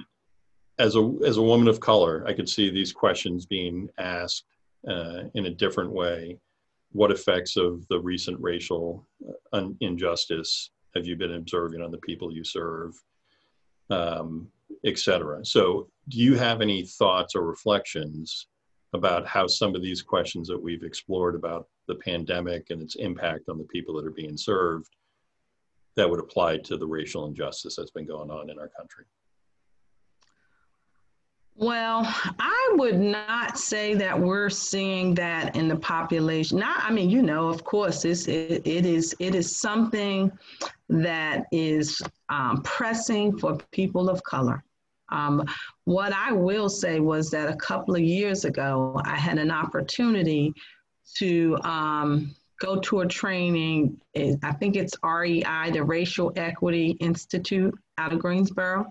as 0.79 0.95
a 0.95 1.11
as 1.25 1.37
a 1.37 1.41
woman 1.41 1.67
of 1.67 1.79
color, 1.79 2.23
I 2.27 2.33
could 2.33 2.49
see 2.49 2.69
these 2.69 2.93
questions 2.93 3.45
being 3.45 3.89
asked 3.97 4.45
uh, 4.87 5.23
in 5.33 5.47
a 5.47 5.53
different 5.53 5.91
way. 5.91 6.37
What 6.91 7.11
effects 7.11 7.57
of 7.57 7.87
the 7.89 7.99
recent 7.99 8.39
racial 8.39 9.05
uh, 9.53 9.69
injustice 9.81 10.71
have 10.95 11.05
you 11.05 11.15
been 11.15 11.33
observing 11.33 11.81
on 11.81 11.91
the 11.91 11.97
people 11.99 12.31
you 12.31 12.43
serve, 12.43 12.93
um, 13.89 14.47
et 14.85 14.97
cetera? 14.97 15.45
So, 15.45 15.89
do 16.09 16.17
you 16.17 16.35
have 16.35 16.61
any 16.61 16.85
thoughts 16.85 17.35
or 17.35 17.41
reflections 17.41 18.47
about 18.93 19.27
how 19.27 19.47
some 19.47 19.75
of 19.75 19.81
these 19.81 20.01
questions 20.01 20.47
that 20.47 20.61
we've 20.61 20.83
explored 20.83 21.35
about 21.35 21.67
the 21.87 21.95
pandemic 21.95 22.69
and 22.69 22.81
its 22.81 22.95
impact 22.95 23.49
on 23.49 23.57
the 23.57 23.65
people 23.65 23.93
that 23.95 24.05
are 24.05 24.11
being 24.11 24.37
served 24.37 24.95
that 25.95 26.09
would 26.09 26.19
apply 26.19 26.57
to 26.57 26.77
the 26.77 26.87
racial 26.87 27.25
injustice 27.25 27.75
that's 27.75 27.91
been 27.91 28.05
going 28.05 28.31
on 28.31 28.49
in 28.49 28.57
our 28.57 28.69
country? 28.69 29.05
Well, 31.59 32.03
I 32.05 32.73
would 32.75 32.99
not 32.99 33.57
say 33.57 33.95
that 33.95 34.19
we're 34.19 34.51
seeing 34.51 35.15
that 35.15 35.55
in 35.55 35.67
the 35.67 35.75
population. 35.75 36.59
Not, 36.59 36.83
I 36.83 36.91
mean, 36.91 37.09
you 37.09 37.23
know, 37.23 37.49
of 37.49 37.63
course, 37.63 38.05
it's, 38.05 38.27
it, 38.27 38.61
it 38.63 38.85
is 38.85 39.15
it 39.17 39.33
is 39.33 39.57
something 39.57 40.31
that 40.87 41.45
is 41.51 41.99
um, 42.29 42.61
pressing 42.61 43.39
for 43.39 43.57
people 43.71 44.07
of 44.07 44.21
color. 44.21 44.63
Um, 45.09 45.45
what 45.85 46.13
I 46.13 46.31
will 46.31 46.69
say 46.69 46.99
was 46.99 47.31
that 47.31 47.49
a 47.49 47.55
couple 47.55 47.95
of 47.95 48.01
years 48.01 48.45
ago, 48.45 49.01
I 49.03 49.15
had 49.15 49.39
an 49.39 49.49
opportunity 49.49 50.53
to 51.15 51.57
um, 51.63 52.35
go 52.59 52.79
to 52.81 52.99
a 52.99 53.07
training. 53.07 53.99
I 54.43 54.53
think 54.53 54.75
it's 54.75 54.95
REI, 55.03 55.71
the 55.71 55.83
Racial 55.83 56.31
Equity 56.35 56.91
Institute 56.99 57.73
out 57.97 58.13
of 58.13 58.19
Greensboro. 58.19 58.85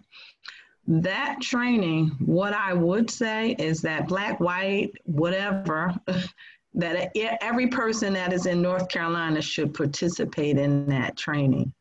That 0.86 1.40
training, 1.40 2.08
what 2.20 2.52
I 2.52 2.72
would 2.72 3.10
say 3.10 3.56
is 3.58 3.82
that 3.82 4.06
black, 4.06 4.38
white, 4.38 4.92
whatever, 5.04 5.94
that 6.74 7.10
every 7.40 7.66
person 7.68 8.12
that 8.12 8.32
is 8.32 8.46
in 8.46 8.62
North 8.62 8.88
Carolina 8.88 9.40
should 9.40 9.74
participate 9.74 10.58
in 10.58 10.86
that 10.88 11.16
training 11.16 11.72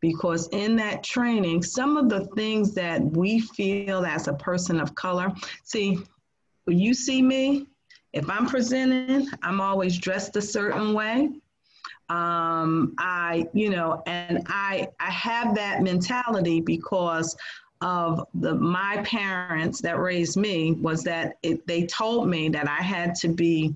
because 0.00 0.48
in 0.52 0.76
that 0.76 1.02
training, 1.02 1.62
some 1.62 1.96
of 1.96 2.10
the 2.10 2.26
things 2.36 2.74
that 2.74 3.02
we 3.16 3.40
feel 3.40 4.04
as 4.04 4.28
a 4.28 4.34
person 4.34 4.78
of 4.78 4.94
color, 4.94 5.32
see, 5.62 5.98
when 6.64 6.78
you 6.78 6.92
see 6.92 7.22
me, 7.22 7.66
if 8.12 8.28
I'm 8.28 8.46
presenting, 8.46 9.26
I'm 9.42 9.62
always 9.62 9.96
dressed 9.98 10.36
a 10.36 10.42
certain 10.42 10.92
way. 10.92 11.30
Um, 12.10 12.94
I, 12.98 13.46
you 13.54 13.70
know, 13.70 14.02
and 14.06 14.42
I, 14.46 14.88
I 15.00 15.10
have 15.10 15.54
that 15.54 15.82
mentality 15.82 16.60
because 16.60 17.34
of 17.84 18.26
the 18.34 18.54
my 18.54 18.96
parents 19.04 19.80
that 19.82 20.00
raised 20.00 20.36
me 20.38 20.72
was 20.72 21.04
that 21.04 21.36
it, 21.42 21.64
they 21.66 21.84
told 21.86 22.28
me 22.28 22.48
that 22.48 22.66
I 22.66 22.82
had 22.82 23.14
to 23.16 23.28
be 23.28 23.74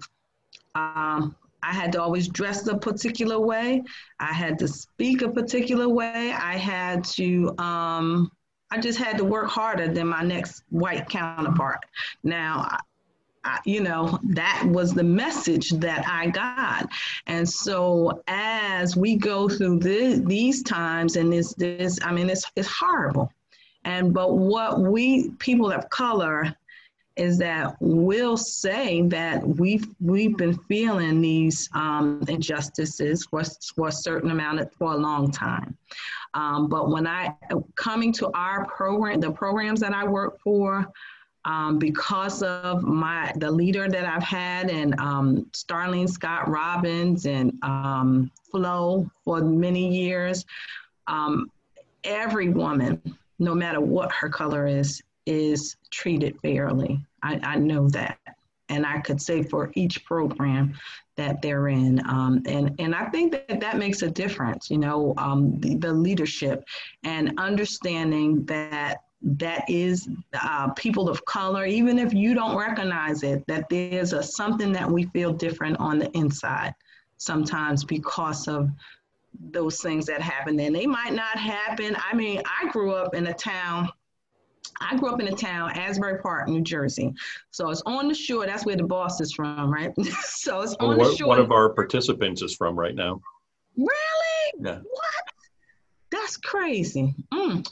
um, 0.74 1.36
I 1.62 1.72
had 1.72 1.92
to 1.92 2.02
always 2.02 2.28
dress 2.28 2.66
a 2.68 2.78
particular 2.78 3.38
way. 3.38 3.82
I 4.20 4.32
had 4.32 4.58
to 4.60 4.68
speak 4.68 5.22
a 5.22 5.28
particular 5.28 5.88
way. 5.88 6.32
I 6.32 6.56
had 6.56 7.04
to, 7.04 7.54
um, 7.58 8.30
I 8.70 8.78
just 8.78 8.98
had 8.98 9.18
to 9.18 9.24
work 9.24 9.48
harder 9.48 9.88
than 9.88 10.06
my 10.06 10.22
next 10.22 10.62
white 10.70 11.08
counterpart. 11.08 11.80
Now, 12.22 12.78
I, 13.44 13.58
you 13.64 13.80
know, 13.80 14.18
that 14.24 14.64
was 14.68 14.94
the 14.94 15.02
message 15.02 15.70
that 15.70 16.06
I 16.08 16.28
got. 16.28 16.88
And 17.26 17.48
so 17.48 18.22
as 18.28 18.96
we 18.96 19.16
go 19.16 19.48
through 19.48 19.80
this, 19.80 20.20
these 20.20 20.62
times 20.62 21.16
and 21.16 21.32
this, 21.32 21.54
this, 21.54 21.98
I 22.02 22.12
mean, 22.12 22.30
it's, 22.30 22.44
it's 22.56 22.68
horrible. 22.68 23.32
And, 23.84 24.12
but 24.12 24.36
what 24.36 24.80
we, 24.80 25.30
people 25.38 25.70
of 25.72 25.88
color, 25.90 26.54
is 27.18 27.36
that 27.36 27.74
we'll 27.80 28.36
say 28.36 29.02
that 29.02 29.46
we've 29.46 29.86
we've 30.00 30.36
been 30.36 30.56
feeling 30.68 31.20
these 31.20 31.68
um, 31.74 32.22
injustices 32.28 33.26
for, 33.26 33.42
for 33.74 33.88
a 33.88 33.92
certain 33.92 34.30
amount 34.30 34.60
of, 34.60 34.72
for 34.74 34.92
a 34.92 34.96
long 34.96 35.30
time. 35.30 35.76
Um, 36.34 36.68
but 36.68 36.90
when 36.90 37.06
I 37.06 37.34
coming 37.74 38.12
to 38.14 38.30
our 38.34 38.64
program, 38.66 39.20
the 39.20 39.32
programs 39.32 39.80
that 39.80 39.92
I 39.92 40.04
work 40.06 40.38
for, 40.40 40.86
um, 41.44 41.78
because 41.78 42.42
of 42.42 42.82
my 42.84 43.32
the 43.36 43.50
leader 43.50 43.88
that 43.88 44.04
I've 44.04 44.22
had 44.22 44.70
and 44.70 44.98
um, 45.00 45.46
Starleen 45.52 46.08
Scott 46.08 46.48
Robbins 46.48 47.26
and 47.26 47.52
um, 47.62 48.30
Flo 48.50 49.10
for 49.24 49.40
many 49.40 49.88
years, 49.88 50.44
um, 51.08 51.50
every 52.04 52.50
woman, 52.50 53.02
no 53.38 53.54
matter 53.54 53.80
what 53.80 54.12
her 54.12 54.28
color 54.28 54.66
is, 54.66 55.02
is 55.26 55.76
treated 55.90 56.38
fairly. 56.40 57.00
I, 57.22 57.40
I 57.42 57.56
know 57.56 57.88
that. 57.90 58.18
And 58.70 58.84
I 58.84 59.00
could 59.00 59.20
say 59.20 59.42
for 59.42 59.70
each 59.74 60.04
program 60.04 60.74
that 61.16 61.40
they're 61.40 61.68
in. 61.68 62.00
Um, 62.06 62.42
and, 62.46 62.74
and 62.78 62.94
I 62.94 63.06
think 63.06 63.32
that 63.32 63.60
that 63.60 63.78
makes 63.78 64.02
a 64.02 64.10
difference, 64.10 64.70
you 64.70 64.78
know, 64.78 65.14
um, 65.16 65.58
the, 65.60 65.74
the 65.76 65.92
leadership 65.92 66.64
and 67.02 67.32
understanding 67.38 68.44
that 68.44 69.02
that 69.20 69.64
is 69.68 70.08
uh, 70.40 70.70
people 70.70 71.08
of 71.08 71.24
color, 71.24 71.64
even 71.64 71.98
if 71.98 72.14
you 72.14 72.34
don't 72.34 72.56
recognize 72.56 73.22
it, 73.22 73.44
that 73.48 73.68
there's 73.68 74.12
a 74.12 74.22
something 74.22 74.70
that 74.72 74.88
we 74.88 75.04
feel 75.06 75.32
different 75.32 75.78
on 75.80 75.98
the 75.98 76.10
inside 76.16 76.74
sometimes 77.16 77.84
because 77.84 78.46
of 78.46 78.70
those 79.38 79.80
things 79.80 80.06
that 80.06 80.20
happen. 80.20 80.56
then. 80.56 80.72
they 80.72 80.86
might 80.86 81.12
not 81.12 81.38
happen. 81.38 81.96
I 81.96 82.14
mean, 82.14 82.42
I 82.46 82.70
grew 82.70 82.92
up 82.92 83.14
in 83.14 83.26
a 83.26 83.34
town. 83.34 83.88
I 84.80 84.96
grew 84.96 85.12
up 85.12 85.20
in 85.20 85.26
a 85.28 85.34
town, 85.34 85.70
Asbury 85.72 86.20
Park, 86.20 86.48
New 86.48 86.60
Jersey. 86.60 87.12
So 87.50 87.70
it's 87.70 87.82
on 87.84 88.08
the 88.08 88.14
shore. 88.14 88.46
That's 88.46 88.64
where 88.64 88.76
the 88.76 88.84
boss 88.84 89.20
is 89.20 89.32
from, 89.32 89.72
right? 89.72 89.92
so 90.22 90.60
it's 90.60 90.74
on 90.74 90.96
what, 90.96 91.10
the 91.10 91.16
shore. 91.16 91.28
One 91.28 91.40
of 91.40 91.50
our 91.50 91.70
participants 91.70 92.42
is 92.42 92.54
from 92.54 92.78
right 92.78 92.94
now. 92.94 93.20
Really? 93.76 94.52
Yeah. 94.60 94.78
What? 94.78 95.14
That's 96.10 96.36
crazy. 96.36 97.14
Mm. 97.32 97.68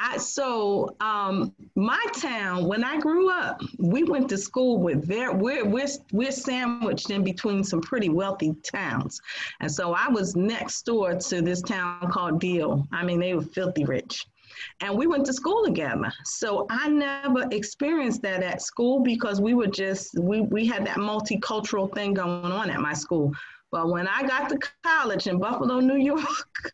I, 0.00 0.16
so 0.16 0.94
um, 1.00 1.54
my 1.74 2.02
town, 2.16 2.66
when 2.66 2.84
I 2.84 2.98
grew 2.98 3.30
up, 3.30 3.60
we 3.78 4.04
went 4.04 4.28
to 4.30 4.38
school 4.38 4.78
with 4.78 5.04
very 5.04 5.34
we're 5.34 5.64
we're 5.64 5.88
we're 6.12 6.30
sandwiched 6.30 7.10
in 7.10 7.24
between 7.24 7.64
some 7.64 7.80
pretty 7.80 8.08
wealthy 8.08 8.54
towns, 8.62 9.20
and 9.60 9.70
so 9.70 9.94
I 9.94 10.08
was 10.08 10.36
next 10.36 10.82
door 10.82 11.14
to 11.14 11.42
this 11.42 11.62
town 11.62 12.10
called 12.10 12.40
Deal. 12.40 12.86
I 12.92 13.04
mean, 13.04 13.18
they 13.18 13.34
were 13.34 13.42
filthy 13.42 13.84
rich, 13.84 14.24
and 14.80 14.96
we 14.96 15.06
went 15.06 15.26
to 15.26 15.32
school 15.32 15.64
together. 15.64 16.12
So 16.24 16.66
I 16.70 16.88
never 16.88 17.48
experienced 17.50 18.22
that 18.22 18.42
at 18.42 18.62
school 18.62 19.00
because 19.00 19.40
we 19.40 19.54
were 19.54 19.66
just 19.66 20.16
we 20.18 20.42
we 20.42 20.66
had 20.66 20.86
that 20.86 20.98
multicultural 20.98 21.92
thing 21.92 22.14
going 22.14 22.52
on 22.52 22.70
at 22.70 22.80
my 22.80 22.94
school. 22.94 23.32
But 23.70 23.90
when 23.90 24.06
I 24.06 24.22
got 24.22 24.48
to 24.48 24.58
college 24.82 25.26
in 25.26 25.38
Buffalo, 25.38 25.80
New 25.80 25.96
York. 25.98 26.72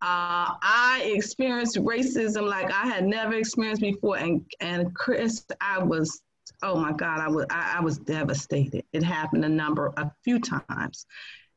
Uh, 0.00 0.54
I 0.62 1.02
experienced 1.14 1.76
racism 1.76 2.48
like 2.48 2.72
I 2.72 2.86
had 2.86 3.04
never 3.04 3.34
experienced 3.34 3.82
before, 3.82 4.16
and 4.16 4.44
and 4.60 4.94
Chris, 4.94 5.44
I 5.60 5.82
was, 5.82 6.22
oh 6.62 6.76
my 6.76 6.92
God, 6.92 7.20
I 7.20 7.28
was 7.28 7.46
I, 7.50 7.76
I 7.78 7.80
was 7.80 7.98
devastated. 7.98 8.84
It 8.92 9.02
happened 9.02 9.44
a 9.44 9.48
number, 9.48 9.92
a 9.96 10.10
few 10.24 10.40
times, 10.40 11.06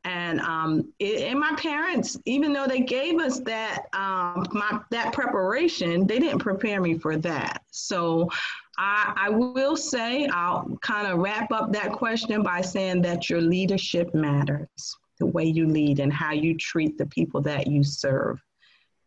and 0.04 0.40
um, 0.40 0.92
it, 0.98 1.22
and 1.22 1.38
my 1.38 1.54
parents, 1.56 2.16
even 2.24 2.52
though 2.52 2.66
they 2.66 2.80
gave 2.80 3.20
us 3.20 3.40
that 3.40 3.86
um, 3.92 4.46
my 4.52 4.80
that 4.90 5.12
preparation, 5.12 6.06
they 6.06 6.18
didn't 6.18 6.40
prepare 6.40 6.80
me 6.80 6.98
for 6.98 7.16
that. 7.18 7.62
So. 7.70 8.28
I, 8.78 9.14
I 9.16 9.30
will 9.30 9.74
say, 9.74 10.26
I'll 10.26 10.76
kind 10.82 11.06
of 11.06 11.18
wrap 11.20 11.50
up 11.50 11.72
that 11.72 11.92
question 11.92 12.42
by 12.42 12.60
saying 12.60 13.00
that 13.00 13.30
your 13.30 13.40
leadership 13.40 14.14
matters 14.14 14.98
the 15.18 15.26
way 15.26 15.44
you 15.44 15.66
lead 15.66 16.00
and 16.00 16.12
how 16.12 16.32
you 16.32 16.56
treat 16.56 16.98
the 16.98 17.06
people 17.06 17.40
that 17.42 17.66
you 17.66 17.82
serve 17.82 18.40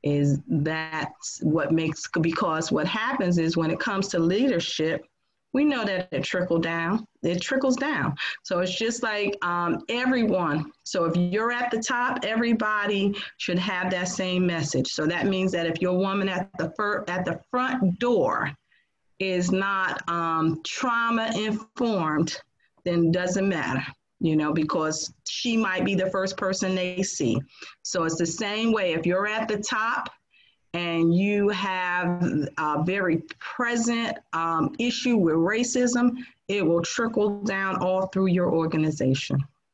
is 0.02 0.40
that's 0.48 1.40
what 1.44 1.74
makes 1.74 2.08
because 2.22 2.72
what 2.72 2.88
happens 2.88 3.38
is 3.38 3.58
when 3.58 3.70
it 3.70 3.80
comes 3.80 4.08
to 4.08 4.20
leadership 4.20 5.06
we 5.52 5.66
know 5.66 5.84
that 5.84 6.08
it 6.12 6.24
trickle 6.24 6.60
down 6.60 7.06
it 7.22 7.42
trickles 7.42 7.76
down. 7.76 8.16
So 8.44 8.60
it's 8.60 8.78
just 8.78 9.04
like 9.04 9.36
um, 9.44 9.80
everyone. 9.90 10.72
So 10.84 11.04
if 11.04 11.18
you're 11.18 11.52
at 11.52 11.70
the 11.70 11.82
top 11.82 12.20
everybody 12.24 13.14
should 13.38 13.60
have 13.60 13.92
that 13.92 14.08
same 14.08 14.48
message. 14.48 14.88
So 14.88 15.06
that 15.08 15.26
means 15.26 15.52
that 15.52 15.66
if 15.66 15.82
your 15.82 15.98
woman 15.98 16.30
at 16.30 16.50
the 16.58 16.72
fir- 16.78 17.04
at 17.08 17.26
the 17.26 17.42
front 17.52 18.00
door 18.00 18.52
is 19.20 19.52
not 19.52 20.02
um, 20.10 20.62
trauma 20.66 21.32
informed 21.36 22.38
then 22.86 23.12
doesn't 23.12 23.48
matter 23.48 23.86
you 24.20 24.36
know, 24.36 24.54
because 24.54 25.14
she 25.28 25.56
might 25.56 25.86
be 25.86 25.96
the 25.96 26.10
first 26.10 26.38
person 26.38 26.76
they 26.76 27.02
see. 27.02 27.40
So 27.84 28.04
it's 28.04 28.18
the 28.18 28.26
same 28.26 28.72
way. 28.72 28.94
If 28.94 29.06
you're 29.06 29.28
at 29.28 29.48
the 29.48 29.58
top 29.58 30.10
and 30.74 31.14
you 31.14 31.50
have 31.50 32.22
a 32.58 32.84
very 32.84 33.24
present 33.40 34.18
um, 34.34 34.76
issue 34.78 35.18
with 35.18 35.36
racism, 35.36 36.12
it 36.48 36.66
will 36.66 36.82
trickle 36.82 37.42
down 37.44 37.78
all 37.78 38.08
through 38.08 38.28
your 38.28 38.52
organization. 38.52 39.40